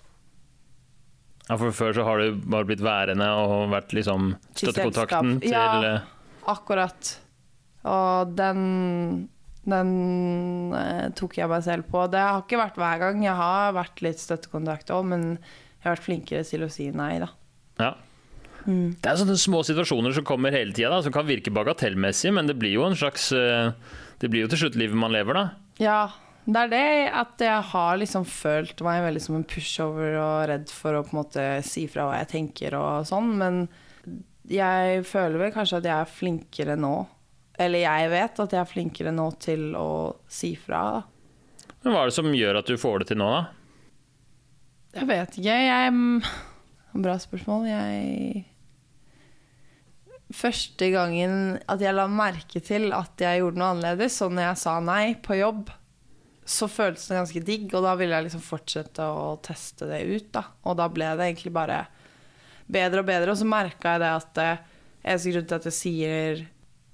Ja, 1.47 1.55
for 1.55 1.71
før 1.71 1.93
så 1.95 2.03
har 2.03 2.19
du 2.19 2.41
bare 2.43 2.67
blitt 2.67 2.83
værende 2.83 3.27
og 3.39 3.69
vært 3.71 3.93
liksom 3.95 4.33
støttekontakten 4.57 5.37
til 5.45 5.53
Ja. 5.53 5.99
Akkurat. 6.47 7.15
Og 7.87 8.37
den 8.37 9.27
den 9.67 9.89
eh, 10.75 11.07
tok 11.17 11.37
jeg 11.41 11.51
meg 11.51 11.63
selv 11.65 11.87
på. 11.91 12.05
Det 12.11 12.21
har 12.23 12.43
ikke 12.43 12.59
vært 12.61 12.77
hver 12.79 13.01
gang. 13.01 13.23
Jeg 13.25 13.35
har 13.35 13.75
vært 13.75 14.03
litt 14.05 14.21
støttekontakt 14.23 14.93
òg, 14.95 15.09
men 15.11 15.25
jeg 15.35 15.85
har 15.85 15.97
vært 15.97 16.07
flinkere 16.07 16.45
til 16.47 16.63
å 16.63 16.69
si 16.71 16.87
nei, 16.95 17.17
da. 17.23 17.31
Ja. 17.81 17.93
Det 18.67 19.07
er 19.07 19.19
sånne 19.19 19.37
små 19.39 19.61
situasjoner 19.63 20.15
som 20.15 20.25
kommer 20.27 20.55
hele 20.55 20.75
tida, 20.75 20.99
som 21.03 21.13
kan 21.15 21.27
virke 21.27 21.53
bagatellmessig, 21.55 22.33
men 22.35 22.49
det 22.49 22.57
blir 22.59 22.73
jo 22.75 22.87
en 22.87 22.97
slags 22.99 23.29
eh, 23.35 23.69
Det 24.19 24.31
blir 24.31 24.43
jo 24.43 24.49
til 24.51 24.65
slutt 24.65 24.79
livet 24.79 24.97
man 24.99 25.13
lever, 25.15 25.37
da. 25.37 25.45
Ja, 25.79 26.01
det 26.47 26.63
er 26.65 26.71
det 26.71 26.87
at 27.21 27.43
jeg 27.43 27.63
har 27.71 27.99
liksom 28.01 28.25
følt 28.27 28.81
meg 28.83 29.03
veldig 29.05 29.23
som 29.23 29.37
en 29.37 29.47
pushover 29.47 30.17
og 30.19 30.47
redd 30.51 30.71
for 30.73 30.97
å 30.97 31.03
på 31.05 31.13
en 31.13 31.19
måte 31.21 31.45
si 31.67 31.85
fra 31.91 32.07
hva 32.07 32.21
jeg 32.21 32.31
tenker 32.33 32.75
og 32.79 33.07
sånn, 33.07 33.35
men 33.39 33.61
jeg 34.51 35.03
føler 35.07 35.41
vel 35.41 35.53
kanskje 35.55 35.81
at 35.81 35.87
jeg 35.89 35.97
er 35.97 36.11
flinkere 36.11 36.77
nå. 36.79 36.95
Eller 37.57 37.83
jeg 37.83 38.09
vet 38.13 38.41
at 38.43 38.53
jeg 38.53 38.61
er 38.61 38.69
flinkere 38.69 39.13
nå 39.15 39.29
til 39.41 39.71
å 39.77 39.89
si 40.29 40.53
fra. 40.59 40.83
da. 40.99 41.71
Men 41.83 41.93
hva 41.93 42.03
er 42.03 42.11
det 42.11 42.17
som 42.17 42.35
gjør 42.35 42.59
at 42.59 42.69
du 42.69 42.77
får 42.79 43.01
det 43.01 43.09
til 43.11 43.19
nå, 43.21 43.31
da? 43.33 43.41
Jeg 44.97 45.09
vet 45.09 45.39
ikke. 45.39 45.57
Jeg 45.67 45.97
Bra 46.97 47.17
spørsmål. 47.21 47.67
Jeg 47.69 48.45
Første 50.33 50.89
gangen 50.91 51.57
at 51.71 51.79
jeg 51.79 51.95
la 51.95 52.03
merke 52.11 52.59
til 52.59 52.89
at 52.91 53.21
jeg 53.23 53.39
gjorde 53.39 53.61
noe 53.61 53.69
annerledes, 53.71 54.17
så 54.19 54.27
når 54.27 54.49
jeg 54.49 54.59
sa 54.59 54.73
nei 54.83 55.03
på 55.23 55.37
jobb, 55.39 55.69
så 56.47 56.67
føltes 56.71 57.05
det 57.07 57.15
ganske 57.15 57.43
digg, 57.47 57.69
og 57.71 57.85
da 57.85 57.93
ville 57.99 58.17
jeg 58.17 58.27
liksom 58.27 58.43
fortsette 58.43 59.07
å 59.07 59.37
teste 59.43 59.87
det 59.87 60.01
ut, 60.03 60.27
da. 60.35 60.43
Og 60.67 60.75
da 60.79 60.89
ble 60.91 61.13
det 61.15 61.29
egentlig 61.29 61.53
bare 61.55 61.85
bedre 62.71 63.03
og 63.03 63.07
bedre, 63.07 63.31
og 63.33 63.39
så 63.39 63.47
merka 63.47 63.95
jeg 63.95 64.03
det 64.03 64.11
at 64.17 64.41
eh, 64.43 64.65
eneste 65.07 65.33
grunn 65.33 65.47
til 65.49 65.59
at 65.59 65.67
jeg 65.69 65.77
sier 65.77 66.43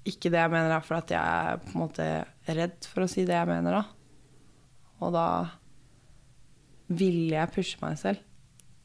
ikke 0.04 0.30
det 0.32 0.40
jeg 0.42 0.52
mener, 0.52 0.74
er 0.76 0.84
for 0.84 0.98
at 1.00 1.10
jeg 1.14 1.20
er 1.48 1.60
på 1.64 1.72
en 1.72 1.82
måte 1.86 2.06
redd 2.54 2.88
for 2.90 3.06
å 3.06 3.10
si 3.10 3.24
det 3.24 3.36
jeg 3.36 3.48
mener, 3.48 3.80
da. 3.80 3.84
Og 5.04 5.14
da 5.16 5.26
ville 6.94 7.32
jeg 7.34 7.52
pushe 7.54 7.80
meg 7.80 7.96
selv. 8.00 8.20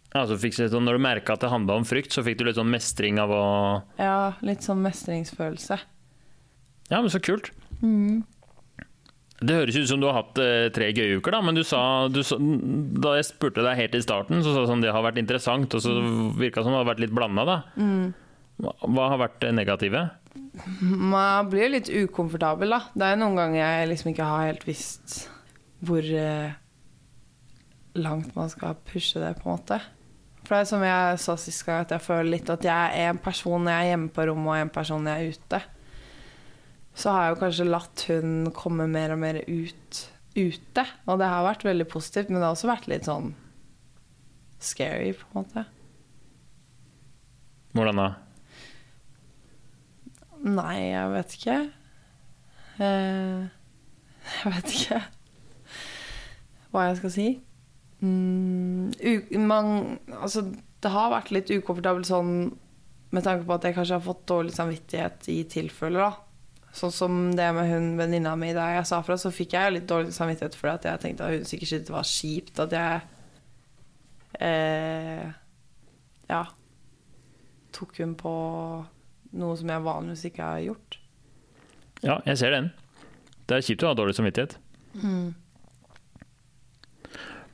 Ja, 0.10 0.24
så 0.25 0.39
fikk 0.41 0.55
du 0.55 0.63
litt 0.63 0.74
sånn, 0.74 0.88
når 0.88 0.98
du 0.98 1.03
merka 1.05 1.36
at 1.36 1.43
det 1.43 1.51
handla 1.51 1.75
om 1.77 1.86
frykt, 1.86 2.15
så 2.15 2.24
fikk 2.25 2.39
du 2.39 2.48
litt 2.48 2.58
sånn 2.58 2.72
mestring 2.72 3.19
av 3.22 3.34
å 3.36 3.43
Ja, 4.00 4.34
litt 4.41 4.65
sånn 4.65 4.81
mestringsfølelse. 4.81 5.77
Ja, 6.89 6.98
men 7.03 7.12
så 7.13 7.22
kult. 7.22 7.51
Det 9.39 9.55
høres 9.55 9.77
ut 9.79 9.88
som 9.88 10.01
du 10.01 10.08
har 10.10 10.17
hatt 10.17 10.39
eh, 10.43 10.67
tre 10.75 10.89
gøye 10.91 11.19
uker, 11.19 11.31
da, 11.31 11.39
men 11.46 11.55
du 11.55 11.62
sa, 11.63 11.81
du 12.12 12.19
sa 12.27 12.36
Da 12.39 13.13
jeg 13.15 13.29
spurte 13.29 13.63
deg 13.63 13.77
helt 13.79 13.96
i 13.96 14.01
starten, 14.03 14.41
så 14.43 14.51
sa 14.51 14.65
du 14.65 14.72
sånn 14.72 14.84
det 14.84 14.91
har 14.91 15.05
vært 15.05 15.22
interessant, 15.22 15.72
og 15.77 15.84
så 15.84 15.93
virka 16.39 16.63
som 16.65 16.75
det 16.75 16.81
har 16.81 16.89
vært 16.89 17.03
litt 17.05 17.15
blanda, 17.15 17.46
da. 17.48 17.60
Hva, 18.60 19.05
har 19.13 19.22
vært 19.22 19.38
det 19.46 19.53
negative? 19.55 20.10
Man 20.84 21.48
blir 21.51 21.72
litt 21.72 21.88
ukomfortabel, 21.88 22.75
da. 22.75 22.81
Det 22.91 23.08
er 23.08 23.22
noen 23.22 23.39
ganger 23.39 23.62
jeg 23.62 23.91
liksom 23.93 24.12
ikke 24.12 24.27
har 24.27 24.50
helt 24.50 24.67
visst 24.67 25.22
hvor 25.88 26.03
eh, 26.03 26.51
langt 27.96 28.36
man 28.36 28.51
skal 28.51 28.75
pushe 28.91 29.22
det, 29.24 29.38
på 29.39 29.48
en 29.48 29.55
måte. 29.55 29.79
For 30.43 30.58
det 30.58 30.65
er 30.65 30.69
som 30.74 30.84
jeg 30.84 31.19
sa 31.24 31.36
sist 31.39 31.63
gang, 31.63 31.86
at 31.86 31.93
jeg 31.96 32.03
føler 32.03 32.34
litt 32.34 32.51
at 32.51 32.65
jeg 32.65 33.00
er 33.00 33.12
en 33.13 33.22
person 33.22 33.63
når 33.63 33.72
jeg 33.72 33.86
er 33.86 33.91
hjemme 33.93 34.12
på 34.15 34.25
rommet, 34.27 34.50
og 34.51 34.63
en 34.65 34.74
person 34.75 35.05
når 35.05 35.15
jeg 35.15 35.22
er 35.22 35.39
ute. 35.39 35.62
Så 37.00 37.13
har 37.15 37.25
jeg 37.25 37.36
jo 37.36 37.41
kanskje 37.46 37.68
latt 37.70 38.06
hun 38.10 38.32
komme 38.56 38.89
mer 38.91 39.13
og 39.15 39.22
mer 39.22 39.39
ut 39.48 40.00
ute. 40.38 40.86
Og 41.08 41.20
det 41.20 41.27
har 41.29 41.46
vært 41.46 41.65
veldig 41.68 41.88
positivt, 41.89 42.29
men 42.29 42.39
det 42.39 42.48
har 42.48 42.56
også 42.56 42.70
vært 42.70 42.89
litt 42.91 43.08
sånn 43.10 43.34
scary, 44.60 45.13
på 45.15 45.27
en 45.32 45.44
måte. 45.44 45.65
Hvordan 47.77 48.01
da? 48.01 48.08
Nei, 50.50 50.75
jeg 50.91 51.13
vet 51.13 51.36
ikke. 51.38 51.58
Eh, 52.79 53.48
jeg 54.29 54.53
vet 54.56 54.74
ikke 54.75 55.01
hva 56.72 56.88
jeg 56.88 57.00
skal 57.01 57.13
si. 57.13 57.27
Mm, 58.00 58.94
man, 59.44 60.00
altså, 60.22 60.46
det 60.79 60.91
har 60.94 61.12
vært 61.12 61.34
litt 61.36 61.51
ukomfortabelt 61.51 62.08
sånn 62.08 62.34
med 63.10 63.25
tanke 63.25 63.48
på 63.48 63.56
at 63.56 63.65
jeg 63.65 63.75
kanskje 63.75 63.98
har 63.98 64.06
fått 64.06 64.27
dårlig 64.29 64.53
samvittighet 64.56 65.27
i 65.34 65.41
tilfeller. 65.50 66.06
da. 66.06 66.28
Sånn 66.75 66.93
som 66.93 67.17
det 67.35 67.47
med 67.55 67.65
hun 67.71 67.88
venninna 67.97 68.35
mi 68.38 68.51
da 68.53 68.67
jeg 68.75 68.85
sa 68.88 69.01
fra, 69.05 69.17
så 69.17 69.31
fikk 69.33 69.55
jeg 69.57 69.73
litt 69.73 69.88
dårlig 69.89 70.13
samvittighet 70.15 70.55
for 70.55 70.69
det. 70.69 70.75
at 70.77 70.85
jeg 70.91 71.03
tenkte 71.05 71.25
at 71.25 71.33
hun 71.33 71.49
sikkert 71.49 71.71
syntes 71.71 71.88
det 71.89 71.95
var 71.95 72.09
kjipt 72.11 72.63
at 72.65 72.77
jeg 72.77 73.01
eh, 74.45 75.27
Ja 76.29 76.43
tok 77.75 77.99
hun 78.01 78.15
på 78.17 78.31
noe 79.39 79.57
som 79.59 79.69
jeg 79.69 79.85
vanligvis 79.85 80.25
ikke 80.29 80.45
har 80.45 80.63
gjort. 80.63 80.97
Ja, 82.01 82.15
jeg 82.25 82.39
ser 82.41 82.55
den. 82.55 82.71
Det 83.49 83.57
er 83.57 83.65
kjipt 83.65 83.83
å 83.85 83.91
ha 83.91 83.97
dårlig 83.97 84.15
samvittighet. 84.17 84.57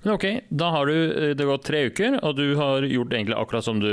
Men 0.05 0.13
ok, 0.13 0.25
da 0.53 0.69
har 0.75 0.89
du 0.89 0.95
eh, 0.95 1.33
det 1.37 1.47
gått 1.49 1.65
tre 1.67 1.85
uker, 1.89 2.19
og 2.21 2.37
du 2.37 2.55
har 2.59 2.85
gjort 2.85 3.13
egentlig 3.15 3.37
akkurat 3.39 3.65
som 3.65 3.81
du 3.81 3.91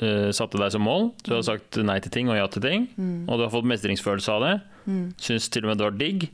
eh, 0.00 0.30
satte 0.36 0.58
deg 0.60 0.72
som 0.74 0.82
mål. 0.84 1.10
Du 1.26 1.34
har 1.36 1.44
sagt 1.46 1.76
nei 1.84 1.98
til 2.04 2.12
ting 2.14 2.28
og 2.32 2.36
ja 2.40 2.46
til 2.50 2.64
ting, 2.64 2.88
og 3.28 3.38
du 3.38 3.44
har 3.46 3.52
fått 3.52 3.68
mestringsfølelse 3.70 4.34
av 4.36 4.44
det. 4.46 4.54
Syns 5.20 5.48
til 5.52 5.64
og 5.66 5.72
med 5.72 5.80
det 5.80 5.86
var 5.88 5.98
digg. 6.00 6.28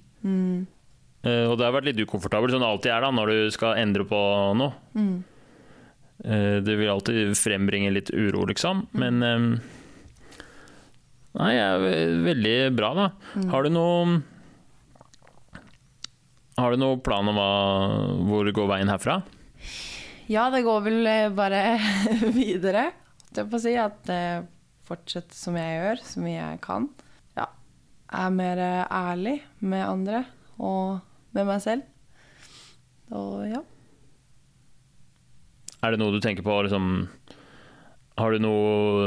Eh, 1.26 1.44
og 1.50 1.56
det 1.58 1.66
har 1.66 1.74
vært 1.74 1.88
litt 1.90 2.02
ukomfortabelt, 2.04 2.52
som 2.54 2.62
det 2.62 2.68
alltid 2.68 2.92
er 2.94 3.02
da, 3.06 3.10
når 3.14 3.32
du 3.32 3.38
skal 3.54 3.78
endre 3.82 4.06
på 4.06 4.20
noe. 4.58 4.72
Eh, 6.24 6.58
det 6.64 6.76
vil 6.78 6.88
alltid 6.92 7.34
frembringe 7.36 7.90
litt 7.92 8.10
uro, 8.14 8.46
liksom. 8.48 8.86
Men 8.96 9.22
um, 9.22 9.48
Nei, 11.36 11.50
jeg 11.52 11.66
er 11.68 12.14
veldig 12.24 12.54
bra, 12.78 12.92
da. 12.96 13.06
Har 13.52 13.66
du 13.66 13.68
noe 13.74 14.22
Har 16.56 16.72
du 16.72 16.80
noen 16.80 17.02
plan 17.04 17.28
om 17.28 17.36
hva, 17.36 17.48
hvor 18.30 18.48
går 18.56 18.70
veien 18.70 18.88
herfra? 18.88 19.18
Ja, 20.32 20.46
det 20.50 20.62
går 20.64 20.80
vel 20.86 21.10
bare 21.36 21.60
videre. 22.38 22.86
Det 23.36 23.44
får 23.52 23.62
si 23.66 23.74
at 23.80 24.12
eh, 24.12 24.46
fortsetter 24.86 25.36
som 25.36 25.56
jeg 25.58 25.76
gjør, 25.80 26.02
så 26.08 26.22
mye 26.24 26.38
jeg 26.38 26.60
kan. 26.64 26.88
Ja. 27.36 27.50
Er 28.22 28.34
mer 28.34 28.62
eh, 28.62 28.82
ærlig 28.88 29.36
med 29.60 29.84
andre 29.84 30.24
og 30.56 31.02
med 31.36 31.48
meg 31.50 31.62
selv. 31.64 31.84
Og 33.12 33.44
ja. 33.50 33.62
Er 35.84 35.92
det 35.92 36.00
noe 36.00 36.14
du 36.14 36.18
tenker 36.24 36.42
på 36.42 36.54
liksom 36.66 36.86
Har 38.18 38.32
du 38.32 38.40
noe 38.42 39.04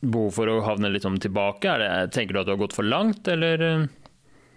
behov 0.00 0.30
for 0.32 0.48
å 0.48 0.62
havne 0.64 0.88
litt 0.92 1.04
sånn 1.04 1.18
tilbake? 1.20 1.68
Er 1.74 1.82
det, 1.82 1.90
tenker 2.14 2.36
du 2.36 2.40
at 2.40 2.48
du 2.48 2.54
har 2.54 2.62
gått 2.62 2.76
for 2.76 2.86
langt, 2.86 3.28
eller? 3.28 3.88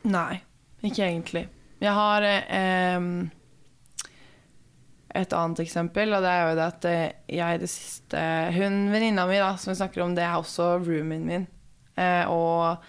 Nei, 0.07 0.37
ikke 0.85 1.09
egentlig. 1.09 1.47
Jeg 1.83 1.97
har 1.97 2.23
eh, 2.23 3.09
et 5.13 5.33
annet 5.37 5.61
eksempel, 5.61 6.13
og 6.15 6.23
det 6.25 6.29
er 6.31 6.47
jo 6.47 6.55
det 6.57 6.65
at 6.65 6.85
eh, 6.89 7.03
jeg 7.37 7.59
det 7.61 7.69
siste 7.69 8.21
Hun 8.55 8.87
venninna 8.93 9.27
mi 9.29 9.37
da, 9.37 9.51
som 9.61 9.73
vi 9.73 9.77
snakker 9.77 10.01
om, 10.05 10.15
det 10.17 10.25
er 10.25 10.37
også 10.39 10.79
roomien 10.81 11.27
min. 11.27 11.45
Eh, 11.99 12.25
og 12.29 12.81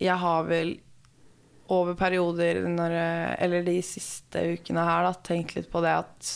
jeg 0.00 0.16
har 0.22 0.48
vel 0.48 0.72
over 1.72 1.96
perioder 1.96 2.62
når, 2.68 2.96
eh, 2.96 3.34
Eller 3.44 3.66
de 3.66 3.76
siste 3.84 4.40
ukene 4.54 4.86
her, 4.88 5.04
da, 5.04 5.12
tenkt 5.20 5.56
litt 5.58 5.70
på 5.72 5.84
det 5.84 5.92
at 6.00 6.32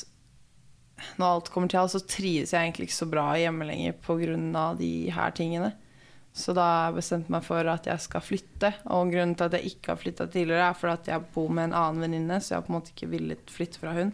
når 1.21 1.27
alt 1.27 1.51
kommer 1.53 1.69
til 1.69 1.83
alt, 1.83 1.93
så 1.93 2.01
trives 2.09 2.55
jeg 2.55 2.63
egentlig 2.63 2.89
ikke 2.89 3.01
så 3.01 3.09
bra 3.11 3.27
hjemme 3.37 3.67
lenger 3.69 3.97
pga. 4.01 4.67
de 4.79 5.11
her 5.13 5.35
tingene. 5.37 5.73
Så 6.37 6.53
da 6.57 6.65
har 6.93 6.97
jeg 7.01 7.25
meg 7.33 7.45
for 7.45 7.65
at 7.65 7.87
jeg 7.89 8.01
skal 8.01 8.21
flytte. 8.25 8.73
Og 8.93 9.13
grunnen 9.13 9.35
til 9.37 9.49
at 9.49 9.57
jeg 9.57 9.73
ikke 9.73 9.93
har 9.93 10.01
flytta 10.01 10.27
tidligere, 10.27 10.69
er 10.69 10.77
fordi 10.77 10.93
at 10.93 11.09
jeg 11.09 11.29
bor 11.35 11.49
med 11.49 11.71
en 11.71 11.77
annen 11.77 12.05
venninne, 12.05 12.41
så 12.41 12.55
jeg 12.55 12.59
har 12.59 12.67
på 12.67 12.73
en 12.73 12.79
måte 12.79 12.93
ikke 12.93 13.13
villet 13.13 13.53
flytte 13.53 13.81
fra 13.81 13.95
hun. 13.97 14.13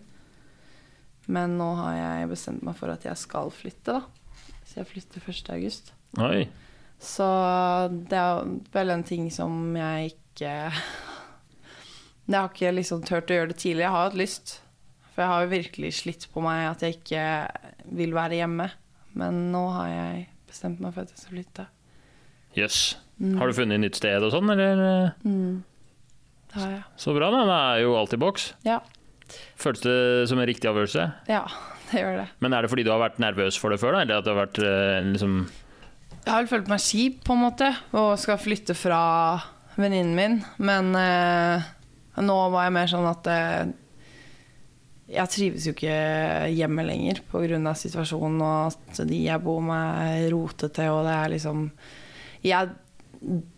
Men 1.31 1.57
nå 1.59 1.69
har 1.79 1.95
jeg 1.97 2.33
bestemt 2.33 2.64
meg 2.67 2.76
for 2.79 2.93
at 2.93 3.05
jeg 3.07 3.19
skal 3.21 3.52
flytte, 3.55 3.99
da. 4.00 4.57
Så 4.67 4.81
jeg 4.81 4.88
flytter 4.91 5.29
1. 5.29 5.50
august. 5.55 5.93
Oi. 6.23 6.47
Så 7.02 7.26
det 8.11 8.19
er 8.19 8.50
vel 8.75 8.95
en 8.95 9.05
ting 9.07 9.26
som 9.35 9.75
jeg 9.76 10.12
ikke 10.14 10.52
Jeg 12.31 12.37
har 12.38 12.52
ikke 12.52 12.71
liksom 12.76 13.02
turt 13.05 13.31
å 13.33 13.37
gjøre 13.37 13.50
det 13.50 13.59
tidlig. 13.61 13.83
Jeg 13.83 13.93
har 13.93 14.07
hatt 14.07 14.19
lyst. 14.19 14.52
For 15.12 15.25
jeg 15.25 15.33
har 15.33 15.43
jo 15.43 15.50
virkelig 15.52 15.91
slitt 15.99 16.29
på 16.33 16.41
meg 16.45 16.62
at 16.71 16.85
jeg 16.87 16.97
ikke 17.00 17.25
vil 17.99 18.14
være 18.17 18.38
hjemme. 18.38 18.69
Men 19.19 19.41
nå 19.52 19.62
har 19.75 19.91
jeg 19.91 20.23
bestemt 20.49 20.81
meg 20.81 20.95
for 20.95 21.05
at 21.05 21.12
jeg 21.12 21.21
skal 21.21 21.35
flytte. 21.37 21.67
Jøss. 22.57 22.79
Har 23.38 23.50
du 23.50 23.57
funnet 23.59 23.83
nytt 23.83 23.99
sted 23.99 24.25
og 24.25 24.33
sånn, 24.33 24.49
eller? 24.55 25.12
Det 25.23 26.57
har 26.57 26.73
jeg. 26.79 26.83
Så 27.00 27.12
bra, 27.17 27.29
da. 27.35 27.43
Det 27.50 27.59
er 27.59 27.83
jo 27.85 27.93
alltid 27.99 28.23
boks. 28.23 28.49
Ja. 28.67 28.79
Føles 29.61 29.85
det 29.85 29.97
som 30.31 30.41
en 30.41 30.49
riktig 30.49 30.71
avgjørelse? 30.71 31.09
ja, 31.31 31.43
det 31.91 32.01
gjør 32.01 32.23
det. 32.23 32.29
Men 32.45 32.57
er 32.57 32.65
det 32.65 32.73
fordi 32.73 32.87
du 32.87 32.93
har 32.93 33.03
vært 33.03 33.21
nervøs 33.23 33.59
for 33.61 33.75
det 33.75 33.81
før, 33.83 33.97
da? 33.97 34.05
Eller 34.05 34.21
at 34.21 34.27
det 34.27 34.33
har 34.33 34.41
vært 34.41 34.62
eh, 34.65 35.11
liksom 35.12 35.37
Jeg 36.23 36.31
har 36.31 36.41
vel 36.41 36.53
følt 36.55 36.73
meg 36.73 36.83
kjip, 36.87 37.21
på 37.27 37.37
en 37.37 37.45
måte, 37.45 37.69
og 37.99 38.15
skal 38.21 38.41
flytte 38.41 38.77
fra 38.79 39.03
venninnen 39.77 40.17
min. 40.17 40.41
Men 40.62 40.93
eh, 40.99 41.71
nå 42.23 42.39
var 42.53 42.69
jeg 42.69 42.77
mer 42.77 42.93
sånn 42.93 43.09
at 43.11 43.31
eh, 43.33 43.73
jeg 45.12 45.33
trives 45.33 45.67
jo 45.69 45.75
ikke 45.75 45.97
hjemme 46.55 46.85
lenger 46.87 47.21
pga. 47.29 47.75
situasjonen 47.77 48.41
og 48.41 48.73
at 48.73 49.03
de 49.09 49.19
jeg 49.27 49.45
bor 49.45 49.61
med, 49.65 50.23
er 50.23 50.31
rotete, 50.33 50.89
og 50.93 51.05
det 51.09 51.17
er 51.19 51.35
liksom 51.35 51.67
Jeg 52.43 52.73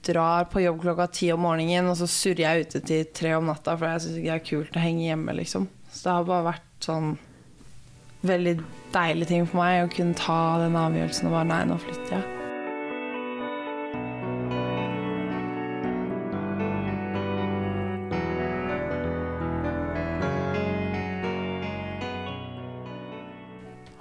drar 0.05 0.49
på 0.53 0.61
jobb 0.61 0.83
klokka 0.83 1.07
ti 1.19 1.31
om 1.33 1.45
morgenen, 1.47 1.89
og 1.91 1.97
så 1.99 2.09
surrer 2.11 2.45
jeg 2.45 2.67
ute 2.67 2.83
til 2.85 3.07
tre 3.17 3.35
om 3.39 3.49
natta, 3.49 3.77
for 3.79 3.89
jeg 3.89 4.05
syns 4.05 4.19
ikke 4.21 4.31
det 4.31 4.37
er 4.37 4.47
kult 4.51 4.77
å 4.77 4.85
henge 4.85 5.07
hjemme, 5.09 5.37
liksom. 5.41 5.69
Så 5.91 6.07
det 6.07 6.17
har 6.19 6.29
bare 6.29 6.49
vært 6.53 6.89
sånn 6.89 7.15
veldig 8.25 8.55
deilig 8.95 9.29
ting 9.29 9.49
for 9.49 9.61
meg 9.61 9.85
å 9.85 9.93
kunne 9.93 10.17
ta 10.17 10.39
den 10.63 10.79
avgjørelsen 10.81 11.29
og 11.29 11.37
bare 11.37 11.51
Nei, 11.51 11.65
nå 11.69 11.81
flytter 11.83 12.19
jeg. 12.19 12.31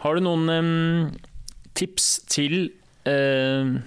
Har 0.03 0.17
du 0.19 0.25
noen 0.25 0.49
um, 0.51 1.11
tips 1.79 2.07
til 2.27 2.73
em, 3.07 3.77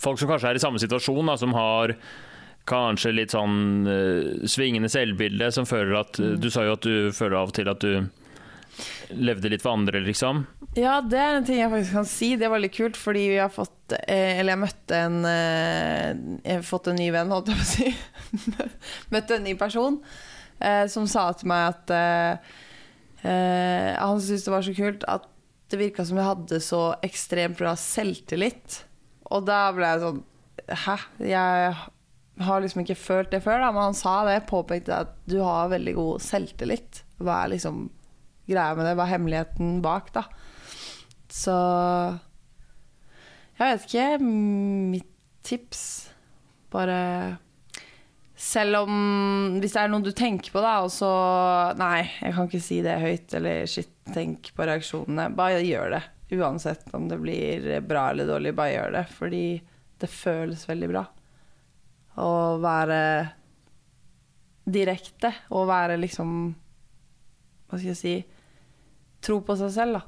folk 0.00 0.20
som 0.20 0.30
kanskje 0.30 0.52
er 0.52 0.58
i 0.58 0.62
samme 0.62 0.80
situasjon, 0.82 1.30
da, 1.30 1.38
som 1.40 1.54
har 1.56 1.94
kanskje 2.68 3.12
litt 3.12 3.34
sånn 3.34 3.84
uh, 3.84 4.48
svingende 4.48 4.88
selvbilde, 4.92 5.50
som 5.52 5.68
føler 5.68 5.98
at 6.00 6.20
Du 6.40 6.48
sa 6.52 6.64
jo 6.64 6.78
at 6.78 6.86
du 6.86 7.12
føler 7.12 7.36
av 7.36 7.52
og 7.52 7.56
til 7.56 7.68
at 7.68 7.84
du 7.84 8.06
levde 9.14 9.50
litt 9.52 9.62
for 9.62 9.76
andre, 9.76 10.00
liksom. 10.02 10.46
Ja, 10.74 10.96
det 11.04 11.20
er 11.20 11.36
en 11.36 11.44
ting 11.46 11.60
jeg 11.60 11.70
faktisk 11.70 11.94
kan 11.94 12.08
si. 12.08 12.32
Det 12.40 12.48
er 12.48 12.54
veldig 12.56 12.72
kult, 12.74 12.96
fordi 12.98 13.28
vi 13.30 13.36
har 13.38 13.52
fått 13.52 13.92
eh, 13.94 14.40
Eller 14.40 14.56
jeg 14.56 14.62
møtte 14.64 14.98
en 14.98 15.18
Jeg 15.28 16.56
har 16.56 16.64
fått 16.66 16.88
en 16.90 16.98
ny 16.98 17.06
venn, 17.14 17.30
holdt 17.30 17.52
jeg 17.52 17.60
på 17.60 17.62
å 17.62 17.70
si. 17.70 17.92
møtte 19.14 19.38
en 19.38 19.46
ny 19.46 19.54
person 19.60 20.00
som 20.88 21.04
sa 21.10 21.26
til 21.36 21.50
meg 21.50 21.74
at 21.74 21.90
eh, 21.92 22.54
han 23.98 24.20
syntes 24.22 24.46
det 24.46 24.54
var 24.54 24.64
så 24.64 24.72
kult 24.76 25.02
at 25.10 25.26
det 25.72 25.80
virka 25.80 26.04
som 26.06 26.20
jeg 26.20 26.28
hadde 26.28 26.60
så 26.62 26.82
ekstremt 27.04 27.58
bra 27.58 27.72
selvtillit. 27.78 28.84
Og 29.34 29.44
da 29.48 29.66
ble 29.74 29.90
jeg 29.90 30.04
sånn 30.04 30.22
Hæ? 30.84 30.94
Jeg 31.20 31.74
har 32.44 32.62
liksom 32.62 32.82
ikke 32.84 32.96
følt 32.96 33.32
det 33.34 33.42
før, 33.44 33.60
da, 33.60 33.72
men 33.74 33.90
han 33.90 33.96
sa 33.98 34.14
det. 34.26 34.46
Påpekte 34.48 34.96
at 35.04 35.12
du 35.28 35.36
har 35.42 35.72
veldig 35.72 35.94
god 35.98 36.22
selvtillit. 36.24 37.02
Hva 37.20 37.42
er 37.42 37.52
liksom 37.52 37.84
greia 38.48 38.74
med 38.78 38.88
det? 38.88 38.94
Hva 38.96 39.04
er 39.04 39.12
hemmeligheten 39.12 39.80
bak, 39.84 40.08
da? 40.14 40.24
Så 41.30 41.54
Jeg 43.58 43.66
vet 43.66 43.86
ikke. 43.88 44.08
Mitt 44.24 45.10
tips 45.44 45.82
Bare 46.72 47.36
Selv 48.34 48.84
om 48.84 49.58
Hvis 49.60 49.74
det 49.74 49.82
er 49.82 49.90
noe 49.92 50.04
du 50.04 50.12
tenker 50.16 50.54
på, 50.54 50.62
da, 50.64 50.78
og 50.86 50.90
så 50.94 51.10
Nei, 51.78 52.06
jeg 52.22 52.34
kan 52.34 52.48
ikke 52.48 52.62
si 52.62 52.80
det 52.84 52.98
høyt, 53.02 53.34
eller 53.38 53.68
shit, 53.70 53.92
tenk 54.14 54.50
på 54.56 54.66
reaksjonene. 54.66 55.30
Bare 55.36 55.62
gjør 55.64 55.96
det. 55.98 56.02
Uansett 56.34 56.88
om 56.96 57.08
det 57.10 57.18
blir 57.22 57.66
bra 57.86 58.08
eller 58.10 58.28
dårlig, 58.28 58.54
bare 58.56 58.74
gjør 58.74 58.92
det. 58.98 59.04
Fordi 59.14 59.44
det 60.00 60.10
føles 60.10 60.66
veldig 60.68 60.90
bra. 60.90 61.04
Å 62.20 62.30
være 62.62 63.00
direkte, 64.64 65.32
og 65.52 65.66
være 65.68 65.98
liksom 66.00 66.28
Hva 67.68 67.76
skal 67.76 67.90
jeg 67.90 67.98
si 67.98 68.14
Tro 69.24 69.40
på 69.44 69.56
seg 69.56 69.72
selv, 69.72 69.98
da. 69.98 70.04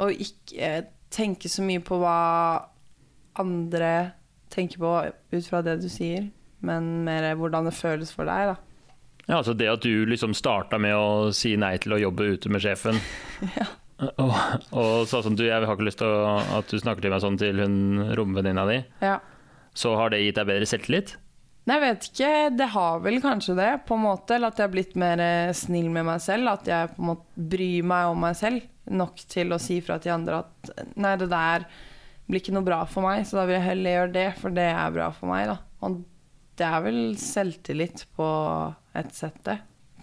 Og 0.00 0.16
ikke 0.24 0.70
tenke 1.12 1.50
så 1.52 1.60
mye 1.66 1.82
på 1.84 1.98
hva 2.00 2.16
andre 3.40 3.90
tenker 4.52 4.80
på 4.80 4.92
ut 5.36 5.46
fra 5.46 5.60
det 5.66 5.74
du 5.82 5.88
sier, 5.92 6.30
men 6.64 6.88
mer 7.04 7.26
hvordan 7.36 7.68
det 7.68 7.74
føles 7.76 8.12
for 8.14 8.28
deg, 8.28 8.54
da. 8.54 8.56
Ja, 9.26 9.36
altså 9.42 9.52
Det 9.54 9.68
at 9.70 9.84
du 9.84 10.06
liksom 10.08 10.32
starta 10.34 10.80
med 10.80 10.96
å 10.96 11.28
si 11.36 11.52
nei 11.60 11.74
til 11.82 11.94
å 11.94 12.00
jobbe 12.00 12.32
ute 12.34 12.50
med 12.52 12.64
sjefen, 12.64 12.98
Ja. 13.58 13.68
Og, 14.00 14.36
og 14.72 14.92
sa 15.08 15.20
sånn 15.24 15.36
du, 15.38 15.44
jeg 15.46 15.60
har 15.60 15.74
ikke 15.74 15.88
lyst 15.88 16.00
til 16.00 16.08
å, 16.08 16.36
at 16.60 16.70
du 16.70 16.78
snakker 16.80 17.04
til 17.04 17.12
meg 17.12 17.24
sånn 17.24 17.40
til 17.40 17.60
hun 17.60 17.76
romvenninna 18.18 18.64
di, 18.70 18.78
ja. 19.04 19.18
så 19.76 19.96
har 19.98 20.14
det 20.14 20.22
gitt 20.24 20.40
deg 20.40 20.48
bedre 20.48 20.68
selvtillit? 20.68 21.16
Nei, 21.68 21.76
jeg 21.76 21.84
vet 21.84 22.06
ikke. 22.08 22.30
Det 22.56 22.66
har 22.72 23.02
vel 23.04 23.18
kanskje 23.22 23.54
det, 23.58 23.70
på 23.86 23.94
en 23.94 24.06
måte. 24.06 24.34
Eller 24.34 24.50
at 24.50 24.58
jeg 24.58 24.66
har 24.66 24.72
blitt 24.72 24.94
mer 24.98 25.20
eh, 25.22 25.52
snill 25.54 25.90
med 25.92 26.06
meg 26.08 26.22
selv. 26.24 26.48
At 26.54 26.70
jeg 26.70 26.88
på 26.94 27.02
en 27.02 27.10
måte 27.12 27.44
bryr 27.52 27.86
meg 27.86 28.10
om 28.10 28.24
meg 28.24 28.38
selv 28.38 28.64
nok 28.90 29.20
til 29.30 29.54
å 29.54 29.60
si 29.60 29.76
fra 29.84 30.00
til 30.02 30.16
andre 30.16 30.40
at 30.40 30.70
nei, 30.98 31.12
det 31.20 31.28
der 31.30 31.68
blir 32.30 32.42
ikke 32.42 32.54
noe 32.56 32.66
bra 32.66 32.80
for 32.88 33.06
meg, 33.06 33.22
så 33.26 33.40
da 33.40 33.44
vil 33.46 33.58
jeg 33.58 33.66
heller 33.68 33.96
gjøre 33.96 34.14
det, 34.16 34.26
for 34.40 34.54
det 34.54 34.66
er 34.70 34.96
bra 34.96 35.10
for 35.14 35.30
meg, 35.30 35.50
da. 35.50 35.56
Og 35.86 36.00
det 36.58 36.66
er 36.66 36.84
vel 36.84 37.00
selvtillit 37.18 38.04
på 38.16 38.28
et 38.98 39.14
sett, 39.16 39.38
det. 39.46 39.60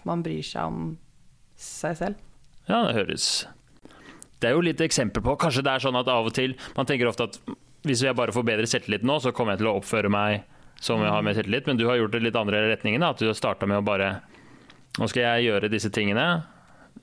Man 0.08 0.24
bryr 0.24 0.44
seg 0.44 0.72
om 0.72 0.90
seg 1.58 2.00
selv. 2.00 2.26
Ja, 2.68 2.84
det 2.86 2.96
høres 3.00 3.30
Det 4.38 4.50
er 4.50 4.54
jo 4.54 4.62
litt 4.62 4.80
eksempel 4.84 5.24
på 5.24 5.34
Kanskje 5.40 5.64
det 5.66 5.72
er 5.72 5.82
sånn 5.82 5.98
at 5.98 6.08
av 6.12 6.28
og 6.28 6.34
til 6.36 6.52
Man 6.76 6.86
tenker 6.86 7.10
ofte 7.10 7.26
at 7.26 7.40
hvis 7.86 8.02
jeg 8.04 8.16
bare 8.18 8.34
får 8.34 8.44
bedre 8.46 8.66
selvtillit 8.68 9.04
nå, 9.06 9.20
så 9.22 9.30
kommer 9.34 9.54
jeg 9.54 9.62
til 9.62 9.68
å 9.70 9.76
oppføre 9.78 10.10
meg 10.10 10.42
som 10.82 11.02
jeg 11.02 11.10
har 11.14 11.22
mer 11.26 11.36
selvtillit, 11.36 11.66
men 11.70 11.78
du 11.78 11.86
har 11.86 11.98
gjort 11.98 12.14
det 12.14 12.20
litt 12.24 12.36
andre 12.38 12.60
retningen. 12.72 13.02
Da. 13.02 13.12
At 13.14 13.22
du 13.22 13.28
har 13.28 13.36
starta 13.38 13.68
med 13.70 13.80
å 13.80 13.86
bare 13.86 14.18
Nå 14.98 15.06
skal 15.06 15.22
jeg 15.22 15.44
gjøre 15.46 15.70
disse 15.70 15.92
tingene. 15.94 16.24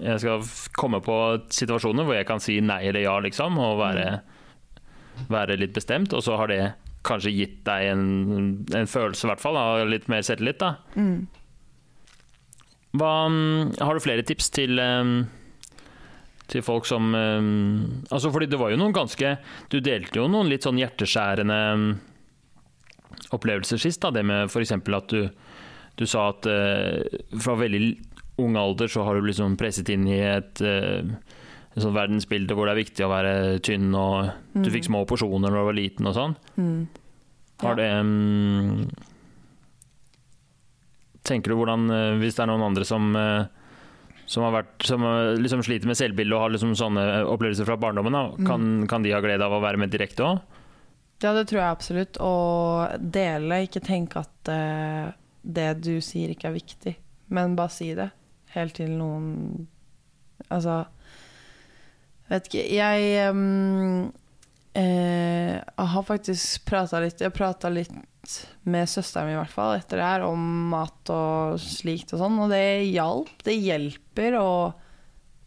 Jeg 0.04 0.20
skal 0.20 0.44
komme 0.76 1.00
på 1.04 1.16
situasjoner 1.54 2.04
hvor 2.04 2.18
jeg 2.18 2.28
kan 2.28 2.42
si 2.44 2.58
nei 2.60 2.82
eller 2.90 3.06
ja, 3.06 3.14
liksom, 3.24 3.56
og 3.62 3.78
være, 3.80 4.08
være 5.32 5.56
litt 5.62 5.72
bestemt. 5.78 6.12
Og 6.12 6.26
så 6.26 6.36
har 6.36 6.52
det 6.52 6.60
kanskje 7.08 7.32
gitt 7.32 7.62
deg 7.68 7.94
en, 7.94 8.04
en 8.76 8.92
følelse, 8.92 9.24
i 9.24 9.32
hvert 9.32 9.44
fall, 9.44 9.62
av 9.62 9.88
litt 9.88 10.10
mer 10.12 10.26
selvtillit, 10.28 10.60
da. 10.60 10.74
Hva, 13.00 13.14
mm, 13.32 13.78
har 13.80 13.96
du 13.96 14.04
flere 14.04 14.26
tips 14.28 14.52
til 14.58 14.80
um, 14.82 15.16
til 16.52 16.64
folk 16.66 16.88
som 16.90 17.14
um, 17.14 18.04
Altså 18.14 18.32
fordi 18.34 18.50
det 18.52 18.60
var 18.62 18.72
jo 18.74 18.80
noen 18.80 18.96
ganske 18.96 19.36
Du 19.72 19.80
delte 19.84 20.20
jo 20.20 20.28
noen 20.32 20.50
litt 20.52 20.66
sånn 20.66 20.80
hjerteskjærende 20.82 21.62
um, 21.74 21.88
opplevelser 23.36 23.82
sist. 23.82 24.04
da 24.04 24.12
Det 24.14 24.26
med 24.28 24.52
f.eks. 24.52 24.76
at 24.76 25.14
du, 25.14 25.30
du 25.98 26.06
sa 26.10 26.30
at 26.34 26.50
uh, 26.50 27.02
fra 27.42 27.58
veldig 27.60 27.82
ung 28.44 28.58
alder 28.60 28.92
så 28.92 29.06
har 29.08 29.16
du 29.16 29.30
liksom 29.30 29.56
presset 29.58 29.90
inn 29.94 30.06
i 30.12 30.20
et 30.20 30.62
uh, 30.62 31.16
et 31.76 31.84
sånt 31.84 31.96
verdensbilde 31.98 32.56
hvor 32.56 32.70
det 32.70 32.72
er 32.72 32.80
viktig 32.80 33.04
å 33.04 33.10
være 33.12 33.32
tynn, 33.60 33.90
og 34.00 34.30
du 34.64 34.70
fikk 34.72 34.86
små 34.88 35.02
porsjoner 35.10 35.52
når 35.52 35.60
du 35.60 35.68
var 35.68 35.76
liten 35.76 36.08
og 36.08 36.14
sånn. 36.16 36.36
Har 37.60 37.76
det 37.76 37.88
um, 38.00 38.86
Tenker 41.28 41.52
du 41.52 41.58
hvordan, 41.60 41.84
hvis 42.22 42.38
det 42.38 42.46
er 42.46 42.48
noen 42.48 42.64
andre 42.70 42.88
som 42.88 43.10
uh, 43.12 43.44
som 44.26 44.46
har 44.46 44.54
vært, 44.56 44.86
som 44.88 45.04
liksom 45.40 45.64
sliter 45.66 45.90
med 45.90 45.98
selvbilde 46.00 46.36
og 46.36 46.46
har 46.46 46.54
liksom 46.56 46.74
sånne 46.78 47.06
opplevelser 47.30 47.68
fra 47.68 47.78
barndommen, 47.82 48.16
da, 48.16 48.24
kan, 48.48 48.86
kan 48.90 49.06
de 49.06 49.14
ha 49.14 49.22
glede 49.24 49.46
av 49.46 49.54
å 49.54 49.62
være 49.64 49.82
med 49.82 49.94
direkte 49.94 50.26
òg? 50.26 50.42
Ja, 51.24 51.32
det 51.32 51.46
tror 51.50 51.62
jeg 51.62 51.70
absolutt. 51.70 52.18
Og 52.24 52.98
dele, 53.00 53.62
ikke 53.66 53.84
tenke 53.86 54.26
at 54.26 54.52
uh, 54.52 55.14
det 55.42 55.70
du 55.86 55.94
sier 56.04 56.34
ikke 56.34 56.50
er 56.50 56.58
viktig, 56.58 56.96
men 57.34 57.56
bare 57.58 57.74
si 57.74 57.94
det. 57.98 58.10
Helt 58.56 58.78
til 58.78 58.94
noen 58.96 59.66
Altså 60.54 60.86
Vet 62.30 62.48
ikke. 62.50 62.64
Jeg 62.74 63.10
ehm, 63.22 64.08
eh, 64.78 65.56
har 65.62 66.04
faktisk 66.06 66.66
prata 66.68 67.00
litt 67.04 67.22
Jeg 67.24 67.34
prata 67.36 67.72
litt 67.72 67.94
med 68.66 68.90
søsteren 68.90 69.28
min 69.30 69.36
i 69.36 69.40
hvert 69.40 69.54
fall 69.54 69.76
etter 69.78 70.00
det 70.02 70.08
her 70.08 70.24
om 70.26 70.46
mat 70.72 71.12
og 71.14 71.60
slikt 71.62 72.16
og 72.16 72.24
sånn, 72.24 72.40
og 72.42 72.50
det 72.54 72.88
hjalp. 72.90 73.36
Det 73.46 73.54
hjelper 73.54 74.38
å 74.40 74.50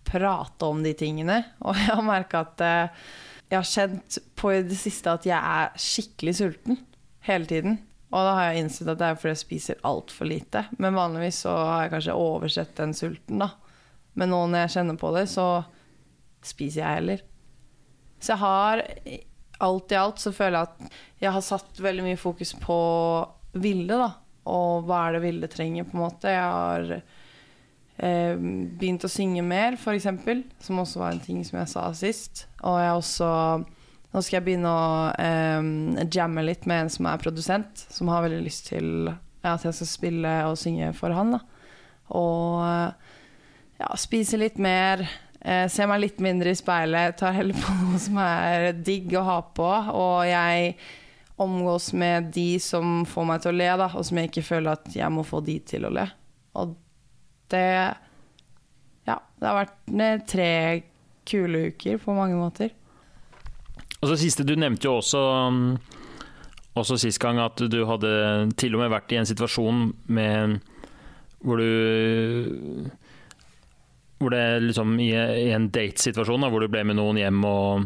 prate 0.09 0.69
om 0.69 0.83
de 0.85 0.95
tingene. 0.97 1.43
Og 1.67 1.77
jeg 1.77 1.91
har 1.91 2.07
merka 2.07 2.45
at 2.47 2.63
eh, 2.65 3.03
jeg 3.49 3.59
har 3.59 3.69
kjent 3.69 4.19
på 4.39 4.53
i 4.55 4.65
det 4.65 4.79
siste 4.79 5.13
at 5.13 5.27
jeg 5.29 5.37
er 5.37 5.75
skikkelig 5.81 6.35
sulten 6.39 6.81
hele 7.29 7.49
tiden. 7.49 7.79
Og 8.09 8.25
da 8.25 8.35
har 8.37 8.51
jeg 8.51 8.63
innsett 8.65 8.89
at 8.89 9.01
det 9.01 9.09
er 9.09 9.19
fordi 9.21 9.35
jeg 9.35 9.43
spiser 9.43 9.81
altfor 9.89 10.29
lite. 10.31 10.65
Men 10.81 10.97
vanligvis 10.97 11.43
så 11.45 11.53
har 11.57 11.83
jeg 11.85 11.95
kanskje 11.97 12.17
oversett 12.17 12.77
den 12.79 12.95
sulten, 12.97 13.43
da. 13.43 13.51
Men 14.19 14.33
nå 14.33 14.41
når 14.49 14.65
jeg 14.65 14.75
kjenner 14.79 15.01
på 15.01 15.11
det, 15.17 15.27
så 15.31 15.49
spiser 16.45 16.83
jeg 16.83 17.01
heller. 17.01 17.25
Så 18.19 18.35
jeg 18.35 18.43
har 18.43 18.85
Alt 19.59 19.91
i 19.91 19.97
alt 19.99 20.21
så 20.23 20.31
føler 20.31 20.55
jeg 20.55 20.69
at 20.69 20.99
jeg 21.19 21.35
har 21.35 21.43
satt 21.43 21.81
veldig 21.83 22.05
mye 22.07 22.19
fokus 22.21 22.53
på 22.63 22.77
Vilde, 23.59 23.97
da. 23.99 24.13
Og 24.47 24.85
hva 24.87 25.01
er 25.09 25.17
det 25.17 25.23
Vilde 25.25 25.49
trenger, 25.51 25.89
på 25.89 25.97
en 25.97 26.03
måte. 26.05 26.31
Jeg 26.31 26.45
har 26.45 26.93
eh, 26.95 28.39
begynt 28.39 29.03
å 29.03 29.11
synge 29.11 29.43
mer, 29.43 29.75
f.eks., 29.75 30.07
som 30.63 30.79
også 30.79 31.03
var 31.03 31.17
en 31.17 31.25
ting 31.25 31.43
som 31.43 31.59
jeg 31.59 31.73
sa 31.73 31.89
sist. 31.91 32.45
Og 32.63 32.79
jeg 32.79 32.93
har 32.93 33.01
også 33.01 33.33
Nå 34.09 34.23
skal 34.25 34.39
jeg 34.39 34.47
begynne 34.47 34.71
å 34.71 34.93
eh, 35.21 36.07
jamme 36.15 36.47
litt 36.47 36.63
med 36.71 36.87
en 36.87 36.95
som 36.95 37.11
er 37.11 37.19
produsent, 37.21 37.83
som 37.93 38.09
har 38.09 38.23
veldig 38.25 38.41
lyst 38.47 38.71
til 38.71 39.11
at 39.43 39.67
jeg 39.67 39.75
skal 39.77 39.91
spille 39.91 40.35
og 40.49 40.57
synge 40.61 40.95
for 40.97 41.13
han. 41.19 41.35
Da. 41.35 41.43
Og 42.17 42.63
ja, 43.79 43.91
spise 44.01 44.41
litt 44.41 44.57
mer. 44.63 45.05
Eh, 45.41 45.69
ser 45.71 45.87
meg 45.87 46.03
litt 46.03 46.23
mindre 46.23 46.51
i 46.51 46.59
speilet. 46.59 47.19
Tar 47.19 47.37
heller 47.37 47.59
på 47.59 47.75
noe 47.83 48.01
som 48.03 48.19
er 48.23 48.73
digg 48.75 49.15
å 49.19 49.27
ha 49.27 49.39
på. 49.55 49.69
Og 49.95 50.27
jeg 50.29 50.75
omgås 51.39 51.93
med 51.95 52.33
de 52.35 52.59
som 52.63 53.05
får 53.07 53.27
meg 53.29 53.43
til 53.45 53.53
å 53.53 53.59
le, 53.61 53.71
da, 53.79 53.87
og 53.95 54.07
som 54.07 54.19
jeg 54.19 54.33
ikke 54.33 54.49
føler 54.49 54.75
at 54.75 54.91
jeg 54.97 55.15
må 55.15 55.23
få 55.27 55.41
de 55.47 55.61
til 55.71 55.87
å 55.87 55.93
le. 55.95 56.09
Og 56.59 56.75
det 57.53 57.69
ja, 59.09 59.17
det 59.39 59.47
har 59.47 59.61
vært 59.61 59.95
eh, 59.95 60.25
tre 60.29 60.51
kule 61.29 61.69
uker 61.71 62.01
på 62.03 62.17
mange 62.17 62.37
måter. 62.37 62.75
Og 63.99 64.11
så 64.11 64.19
siste, 64.21 64.47
Du 64.47 64.55
nevnte 64.57 64.87
jo 64.87 64.99
også, 64.99 65.21
um, 65.49 65.79
også 66.79 66.99
sist 67.01 67.21
gang 67.23 67.41
at 67.43 67.59
du 67.59 67.81
hadde 67.87 68.11
til 68.59 68.77
og 68.77 68.85
med 68.85 68.93
vært 68.93 69.15
i 69.15 69.21
en 69.21 69.29
situasjon 69.29 69.89
med 70.07 70.59
hvor 71.43 71.63
du 71.63 72.91
Hvor 74.19 74.31
det 74.35 74.45
liksom 74.65 74.97
i, 75.01 75.13
i 75.15 75.51
en 75.55 75.69
datesituasjon 75.71 76.49
hvor 76.51 76.61
du 76.65 76.69
ble 76.73 76.83
med 76.89 76.97
noen 76.99 77.21
hjem 77.21 77.45
og, 77.47 77.85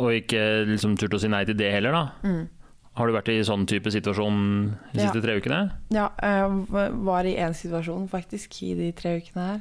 og 0.00 0.14
ikke 0.16 0.40
liksom 0.70 0.94
turte 0.96 1.18
å 1.18 1.20
si 1.20 1.28
nei 1.28 1.42
til 1.48 1.58
det 1.58 1.68
heller. 1.74 1.92
da. 1.92 2.32
Har 2.96 3.06
du 3.06 3.14
vært 3.14 3.28
i 3.32 3.36
sånn 3.46 3.66
type 3.70 3.92
situasjon 3.92 4.38
de 4.92 4.98
Ja. 4.98 5.04
siste 5.06 5.20
tre 5.24 5.36
ukene? 5.38 5.60
Ja, 5.94 6.08
jeg 6.20 6.94
var 7.04 7.28
i 7.28 7.36
en 7.38 7.54
situasjon 7.54 8.08
faktisk 8.10 8.56
i 8.66 8.72
de 8.78 8.88
tre 8.96 9.18
ukene 9.20 9.44
her. 9.50 9.60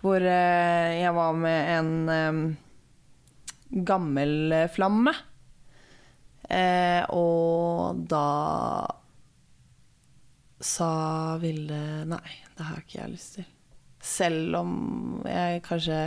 Hvor 0.00 0.16
eh, 0.24 0.96
jeg 1.02 1.12
var 1.14 1.36
med 1.36 1.68
en 1.76 1.92
eh, 2.08 3.84
gammel 3.84 4.54
flamme. 4.72 5.12
Eh, 6.50 7.04
og 7.14 8.00
da 8.10 8.86
sa 10.60 11.36
Vilde 11.40 12.04
nei, 12.10 12.32
det 12.56 12.64
har 12.68 12.80
ikke 12.82 12.98
jeg 13.04 13.12
lyst 13.14 13.36
til. 13.38 13.46
Selv 14.00 14.56
om 14.62 14.72
jeg 15.28 15.64
kanskje 15.66 15.98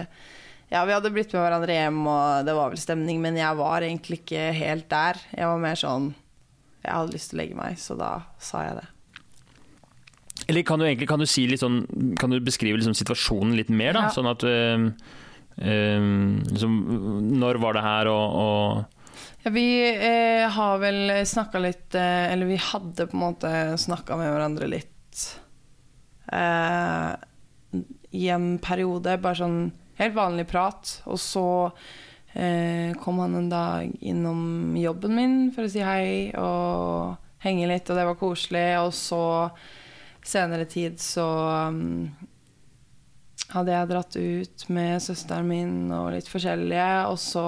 Ja, 0.74 0.82
vi 0.90 0.96
hadde 0.96 1.12
blitt 1.14 1.34
med 1.36 1.44
hverandre 1.44 1.76
hjem, 1.76 2.00
og 2.10 2.48
det 2.48 2.56
var 2.58 2.72
vel 2.74 2.82
stemning, 2.82 3.20
men 3.22 3.38
jeg 3.38 3.60
var 3.60 3.86
egentlig 3.86 4.24
ikke 4.24 4.48
helt 4.58 4.88
der. 4.90 5.20
Jeg 5.30 5.46
var 5.46 5.62
mer 5.62 5.78
sånn 5.78 6.10
Jeg 6.82 6.92
hadde 6.96 7.14
lyst 7.14 7.32
til 7.32 7.38
å 7.38 7.44
legge 7.44 7.60
meg, 7.60 7.78
så 7.78 7.98
da 8.00 8.16
sa 8.42 8.66
jeg 8.66 8.80
det. 8.82 8.88
Eller 10.48 10.66
kan 10.68 10.80
du 10.80 10.86
egentlig 10.88 11.08
kan 11.08 11.22
du 11.22 11.28
si 11.30 11.46
sånn 11.60 11.84
Kan 12.20 12.34
du 12.34 12.40
beskrive 12.44 12.80
liksom 12.80 12.96
situasjonen 12.98 13.56
litt 13.58 13.70
mer, 13.72 13.94
da? 13.96 14.08
Ja. 14.08 14.14
Sånn 14.16 14.30
at 14.32 14.44
øh, 14.48 14.88
øh, 15.62 16.08
liksom, 16.50 16.80
Når 17.40 17.62
var 17.64 17.78
det 17.78 17.86
her, 17.86 18.12
og, 18.12 18.40
og 18.44 19.46
Ja, 19.46 19.54
vi 19.54 19.68
eh, 19.92 20.48
har 20.58 20.82
vel 20.82 21.14
snakka 21.30 21.62
litt 21.64 21.96
eh, 22.00 22.32
Eller 22.34 22.50
vi 22.50 22.60
hadde 22.60 23.08
på 23.08 23.18
en 23.18 23.26
måte 23.28 23.54
snakka 23.80 24.18
med 24.20 24.34
hverandre 24.34 24.72
litt 24.72 25.24
eh, 26.34 27.14
i 28.14 28.30
en 28.34 28.58
periode. 28.64 29.18
Bare 29.22 29.42
sånn 29.42 29.60
helt 30.00 30.18
vanlig 30.18 30.48
prat. 30.50 30.96
Og 31.10 31.20
så 31.22 31.46
eh, 32.34 32.94
kom 33.02 33.22
han 33.24 33.38
en 33.40 33.52
dag 33.52 33.94
innom 34.02 34.76
jobben 34.80 35.16
min 35.18 35.38
for 35.56 35.68
å 35.68 35.74
si 35.74 35.84
hei 35.86 36.34
og 36.40 37.18
henge 37.44 37.68
litt, 37.70 37.90
og 37.90 38.00
det 38.00 38.06
var 38.08 38.20
koselig. 38.20 38.68
Og 38.84 38.94
så 38.98 39.24
senere 40.24 40.70
tid 40.70 41.02
så 41.04 41.26
um, 41.68 42.14
hadde 43.52 43.74
jeg 43.74 43.90
dratt 43.90 44.16
ut 44.16 44.70
med 44.74 45.02
søsteren 45.04 45.50
min 45.50 45.76
og 45.92 46.14
litt 46.16 46.30
forskjellige, 46.32 46.92
og 47.10 47.20
så 47.22 47.48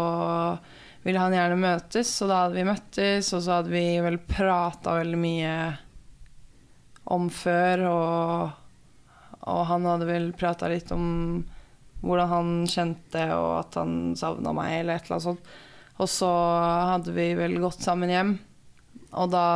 ville 1.05 1.21
han 1.21 1.35
gjerne 1.37 1.61
møtes, 1.61 2.11
og 2.25 2.31
da 2.31 2.41
hadde 2.43 2.57
vi 2.57 2.67
møttes, 2.67 3.31
og 3.37 3.43
så 3.45 3.59
hadde 3.59 3.73
vi 3.73 3.85
vel 4.01 4.17
prata 4.25 4.97
veldig 4.99 5.21
mye 5.21 5.55
om 7.15 7.27
før, 7.29 7.83
og, 7.91 8.61
og 9.45 9.61
han 9.69 9.85
hadde 9.85 10.07
vel 10.09 10.31
prata 10.37 10.69
litt 10.71 10.91
om 10.95 11.05
hvordan 12.05 12.29
han 12.29 12.51
kjente, 12.69 13.23
og 13.33 13.51
at 13.61 13.77
han 13.79 14.13
savna 14.17 14.53
meg, 14.55 14.81
eller 14.81 14.97
et 14.97 15.07
eller 15.07 15.17
annet 15.17 15.27
sånt. 15.29 15.55
Og 15.95 16.11
så 16.11 16.29
hadde 16.91 17.13
vi 17.15 17.29
vel 17.37 17.57
gått 17.63 17.85
sammen 17.85 18.11
hjem, 18.11 18.35
og 19.15 19.31
da 19.31 19.47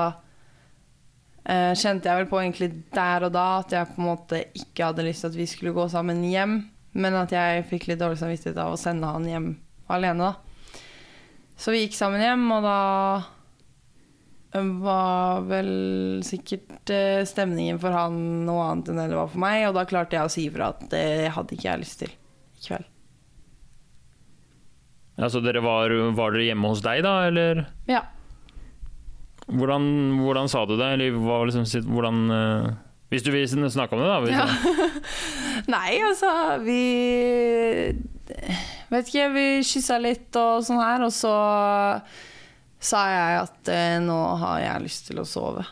eh, 1.44 1.74
kjente 1.76 2.08
jeg 2.08 2.22
vel 2.22 2.30
på 2.32 2.40
egentlig 2.40 2.70
der 2.96 3.26
og 3.28 3.34
da 3.36 3.48
at 3.60 3.74
jeg 3.76 3.90
på 3.92 4.00
en 4.00 4.08
måte 4.08 4.44
ikke 4.56 4.92
hadde 4.92 5.06
lyst 5.08 5.26
til 5.26 5.34
at 5.34 5.40
vi 5.40 5.50
skulle 5.52 5.76
gå 5.76 5.88
sammen 5.92 6.24
hjem, 6.26 6.62
men 7.00 7.18
at 7.20 7.34
jeg 7.36 7.68
fikk 7.70 7.90
litt 7.90 8.00
dårlig 8.02 8.22
samvittighet 8.22 8.62
av 8.62 8.74
å 8.74 8.80
sende 8.80 9.10
han 9.12 9.28
hjem 9.28 9.50
alene, 9.92 10.30
da. 10.30 10.80
Så 11.60 11.74
vi 11.76 11.84
gikk 11.84 11.98
sammen 11.98 12.24
hjem, 12.24 12.46
og 12.56 12.64
da 12.64 12.80
var 14.54 15.44
vel 15.46 15.68
sikkert 16.26 16.90
eh, 16.90 17.22
stemningen 17.30 17.78
for 17.82 17.94
han 17.94 18.16
noe 18.48 18.64
annet 18.72 18.90
enn 18.90 19.02
det 19.04 19.18
var 19.18 19.30
for 19.30 19.44
meg, 19.44 19.68
og 19.70 19.76
da 19.78 19.84
klarte 19.90 20.18
jeg 20.18 20.26
å 20.26 20.32
si 20.34 20.46
ifra 20.50 20.72
at 20.74 20.88
det 20.90 21.30
hadde 21.36 21.54
ikke 21.54 21.68
jeg 21.70 21.84
lyst 21.84 22.00
til 22.02 22.10
i 22.16 22.64
kveld. 22.66 22.88
Altså, 25.20 25.42
dere 25.44 25.60
var, 25.62 25.92
var 26.16 26.32
dere 26.34 26.48
hjemme 26.48 26.72
hos 26.72 26.82
deg, 26.86 27.02
da, 27.04 27.14
eller 27.28 27.66
Ja. 27.92 28.06
hvordan, 29.52 29.84
hvordan 30.24 30.48
sa 30.50 30.62
du 30.66 30.78
det? 30.80 30.94
Eller 30.96 31.18
hva 31.20 31.42
liksom, 31.50 31.66
hvordan 31.92 32.20
øh, 32.32 32.70
Hvis 33.10 33.24
du 33.26 33.32
vil 33.34 33.48
snakke 33.50 33.98
om 33.98 34.02
det, 34.02 34.08
da. 34.08 34.20
Ja. 34.32 34.48
Nei, 35.76 36.00
altså, 36.08 36.32
vi 36.64 36.82
Vet 38.90 39.10
ikke, 39.10 39.28
vi 39.34 39.46
kyssa 39.66 39.98
litt 40.02 40.34
og 40.40 40.64
sånn 40.66 40.80
her, 40.82 41.04
og 41.06 41.12
så 41.14 41.34
sa 42.80 43.04
jeg 43.12 43.40
at 43.44 43.72
eh, 43.74 44.00
nå 44.04 44.18
har 44.42 44.64
jeg 44.64 44.86
lyst 44.86 45.08
til 45.10 45.22
å 45.22 45.28
sove. 45.28 45.66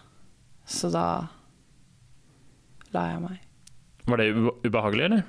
Så 0.67 0.91
da 0.91 1.07
la 2.95 3.05
jeg 3.13 3.23
meg. 3.23 3.43
Var 4.07 4.21
det 4.21 4.27
ubehagelig, 4.67 5.05
eller? 5.07 5.23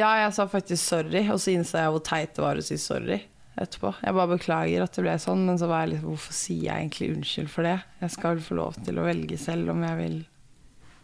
Ja, 0.00 0.14
jeg 0.22 0.32
sa 0.36 0.46
faktisk 0.48 0.80
sorry, 0.80 1.26
og 1.28 1.40
så 1.40 1.52
innså 1.52 1.80
jeg 1.80 1.92
hvor 1.92 2.04
teit 2.04 2.34
det 2.36 2.44
var 2.44 2.58
å 2.60 2.64
si 2.64 2.78
sorry 2.80 3.20
etterpå. 3.60 3.92
Jeg 4.00 4.16
bare 4.16 4.32
beklager 4.32 4.84
at 4.84 4.96
det 4.96 5.04
ble 5.04 5.16
sånn, 5.20 5.44
men 5.48 5.60
så 5.60 5.68
var 5.68 5.84
jeg 5.84 5.94
litt 5.94 6.04
Hvorfor 6.06 6.36
sier 6.36 6.70
jeg 6.70 6.86
egentlig 6.86 7.10
unnskyld 7.12 7.50
for 7.52 7.68
det? 7.68 7.78
Jeg 8.00 8.14
skal 8.14 8.36
vel 8.36 8.46
få 8.46 8.56
lov 8.56 8.78
til 8.80 9.00
å 9.00 9.06
velge 9.06 9.38
selv 9.40 9.74
om 9.74 9.84
jeg 9.84 9.98
vil 10.00 10.18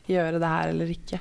gjøre 0.08 0.40
det 0.40 0.52
her 0.54 0.72
eller 0.72 0.92
ikke. 0.94 1.20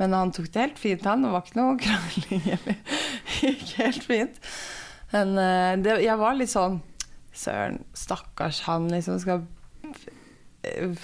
Men 0.00 0.16
han 0.16 0.32
tok 0.34 0.48
det 0.50 0.64
helt 0.64 0.80
fint, 0.80 1.06
han. 1.06 1.22
Det 1.22 1.30
var 1.30 1.46
ikke 1.46 1.60
noe 1.60 1.78
krangling. 1.78 2.46
Det 3.30 3.50
gikk 3.54 3.74
helt 3.78 4.04
fint. 4.04 4.38
Men 5.10 5.34
eh, 5.40 5.74
det, 5.80 5.94
jeg 6.04 6.18
var 6.20 6.36
litt 6.36 6.50
sånn 6.52 6.80
Søren, 7.36 7.84
stakkars 7.94 8.64
han 8.66 8.88
liksom 8.90 9.20
skal 9.22 9.44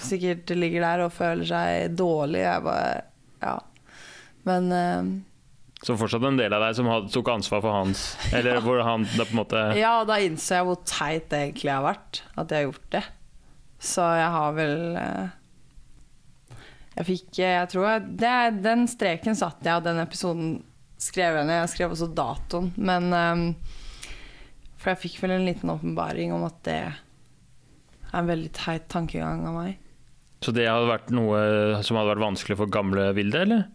Sikkert 0.03 0.51
ligger 0.53 0.83
der 0.85 1.01
og 1.07 1.13
føler 1.15 1.47
seg 1.49 1.95
dårlig. 1.97 2.43
Jeg 2.43 2.65
bare 2.65 2.91
Ja. 3.41 3.55
Men 4.47 4.69
uh, 4.71 5.09
Så 5.83 5.97
fortsatt 5.97 6.25
en 6.27 6.37
del 6.39 6.53
av 6.53 6.61
deg 6.63 6.75
som 6.77 6.89
tok 7.13 7.31
ansvar 7.33 7.63
for 7.65 7.73
hans 7.73 8.03
Eller 8.37 8.61
hvor 8.65 8.83
han 8.85 9.07
da 9.15 9.25
på 9.25 9.33
en 9.33 9.41
måte 9.41 9.63
Ja, 9.79 9.99
og 10.01 10.11
da 10.11 10.19
innså 10.23 10.59
jeg 10.59 10.67
hvor 10.69 10.79
teit 10.85 11.27
det 11.33 11.41
egentlig 11.47 11.73
har 11.73 11.87
vært 11.87 12.21
at 12.37 12.53
jeg 12.53 12.61
har 12.61 12.69
gjort 12.69 12.87
det. 12.97 13.03
Så 13.77 14.05
jeg 14.17 14.29
har 14.37 14.55
vel 14.57 14.77
uh, 14.97 15.27
Jeg 16.99 17.09
fikk 17.11 17.41
Jeg 17.41 17.73
tror 17.73 17.89
jeg, 17.91 18.07
det, 18.21 18.37
Den 18.65 18.87
streken 18.89 19.37
satt 19.37 19.65
jeg, 19.65 19.75
og 19.79 19.85
den 19.85 20.01
episoden 20.05 20.55
skrev 21.01 21.35
jeg 21.37 21.45
ned. 21.45 21.59
Jeg 21.61 21.73
skrev 21.75 21.91
også 21.93 22.07
datoen, 22.17 22.71
men 22.81 23.11
eh, 23.13 23.75
For 24.77 24.93
jeg 24.93 25.01
fikk 25.03 25.19
vel 25.23 25.35
en 25.37 25.47
liten 25.47 25.71
åpenbaring 25.73 26.33
om 26.35 26.45
at 26.47 26.59
det 26.67 26.77
er 26.85 27.01
en 28.15 28.29
veldig 28.29 28.51
teit 28.55 28.87
tankegang 28.91 29.43
av 29.49 29.57
meg. 29.57 29.79
Så 30.45 30.53
det 30.53 30.67
hadde 30.69 30.89
vært 30.89 31.09
noe 31.15 31.39
som 31.85 31.97
hadde 31.97 32.13
vært 32.13 32.23
vanskelig 32.27 32.59
for 32.59 32.71
gamle 32.71 33.09
Vilde, 33.17 33.41
eller? 33.47 33.65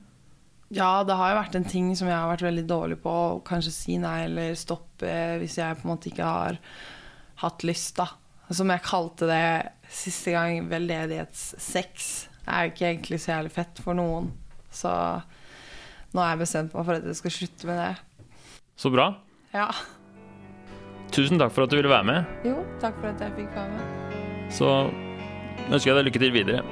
Ja, 0.72 1.02
det 1.04 1.18
har 1.18 1.32
jo 1.32 1.40
vært 1.40 1.56
en 1.58 1.68
ting 1.68 1.90
som 1.98 2.08
jeg 2.08 2.16
har 2.16 2.30
vært 2.30 2.46
veldig 2.46 2.64
dårlig 2.70 2.96
på. 3.02 3.12
Å 3.12 3.42
kanskje 3.44 3.74
si 3.74 3.98
nei 4.00 4.22
eller 4.28 4.54
stoppe 4.56 5.12
hvis 5.42 5.58
jeg 5.60 5.78
på 5.78 5.84
en 5.84 5.92
måte 5.92 6.08
ikke 6.08 6.28
har 6.28 6.60
hatt 7.42 7.66
lyst, 7.66 7.98
da. 7.98 8.08
Som 8.52 8.70
jeg 8.72 8.84
kalte 8.86 9.28
det 9.28 9.44
siste 9.92 10.32
gang, 10.32 10.68
veldedighetssex. 10.70 12.08
Det 12.42 12.48
er 12.48 12.64
jo 12.64 12.72
ikke 12.72 12.88
egentlig 12.88 13.20
så 13.20 13.34
jævlig 13.34 13.52
fett 13.54 13.82
for 13.84 13.98
noen. 13.98 14.30
Så 14.72 14.92
nå 16.12 16.22
har 16.22 16.32
jeg 16.32 16.42
bestemt 16.46 16.72
meg 16.76 16.86
for 16.88 16.96
at 16.96 17.10
jeg 17.10 17.20
skal 17.20 17.36
slutte 17.36 17.68
med 17.68 17.82
det. 17.82 17.92
Så 18.80 18.92
bra. 18.92 19.10
Ja. 19.52 19.68
Tusen 21.12 21.40
takk 21.40 21.52
for 21.52 21.66
at 21.66 21.72
du 21.72 21.76
ville 21.76 21.92
være 21.92 22.06
med. 22.08 22.30
Jo, 22.48 22.62
takk 22.80 22.96
for 23.00 23.10
at 23.12 23.20
jeg 23.20 23.34
fikk 23.36 23.56
være 23.56 23.68
med. 23.74 24.16
Så 24.52 24.70
ønsker 25.68 25.90
jeg 25.90 25.98
deg 25.98 26.08
lykke 26.08 26.22
til 26.22 26.32
videre. 26.34 26.62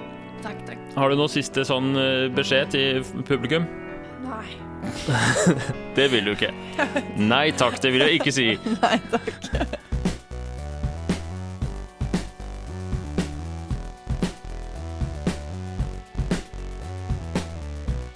Takk, 0.41 0.63
takk. 0.69 0.81
Har 0.97 1.13
du 1.13 1.21
noen 1.21 1.33
siste 1.33 1.65
sånn 1.69 1.93
eh, 2.01 2.31
beskjed 2.33 2.73
til 2.73 3.05
publikum? 3.29 3.69
Nei. 4.25 4.57
Det 5.99 6.09
vil 6.13 6.31
du 6.31 6.33
ikke. 6.33 6.55
Nei 7.35 7.51
takk, 7.53 7.77
det 7.85 7.93
vil 7.93 8.07
jeg 8.07 8.21
ikke 8.23 8.33
si. 8.33 8.49
Nei 8.81 8.97
takk. 9.13 9.90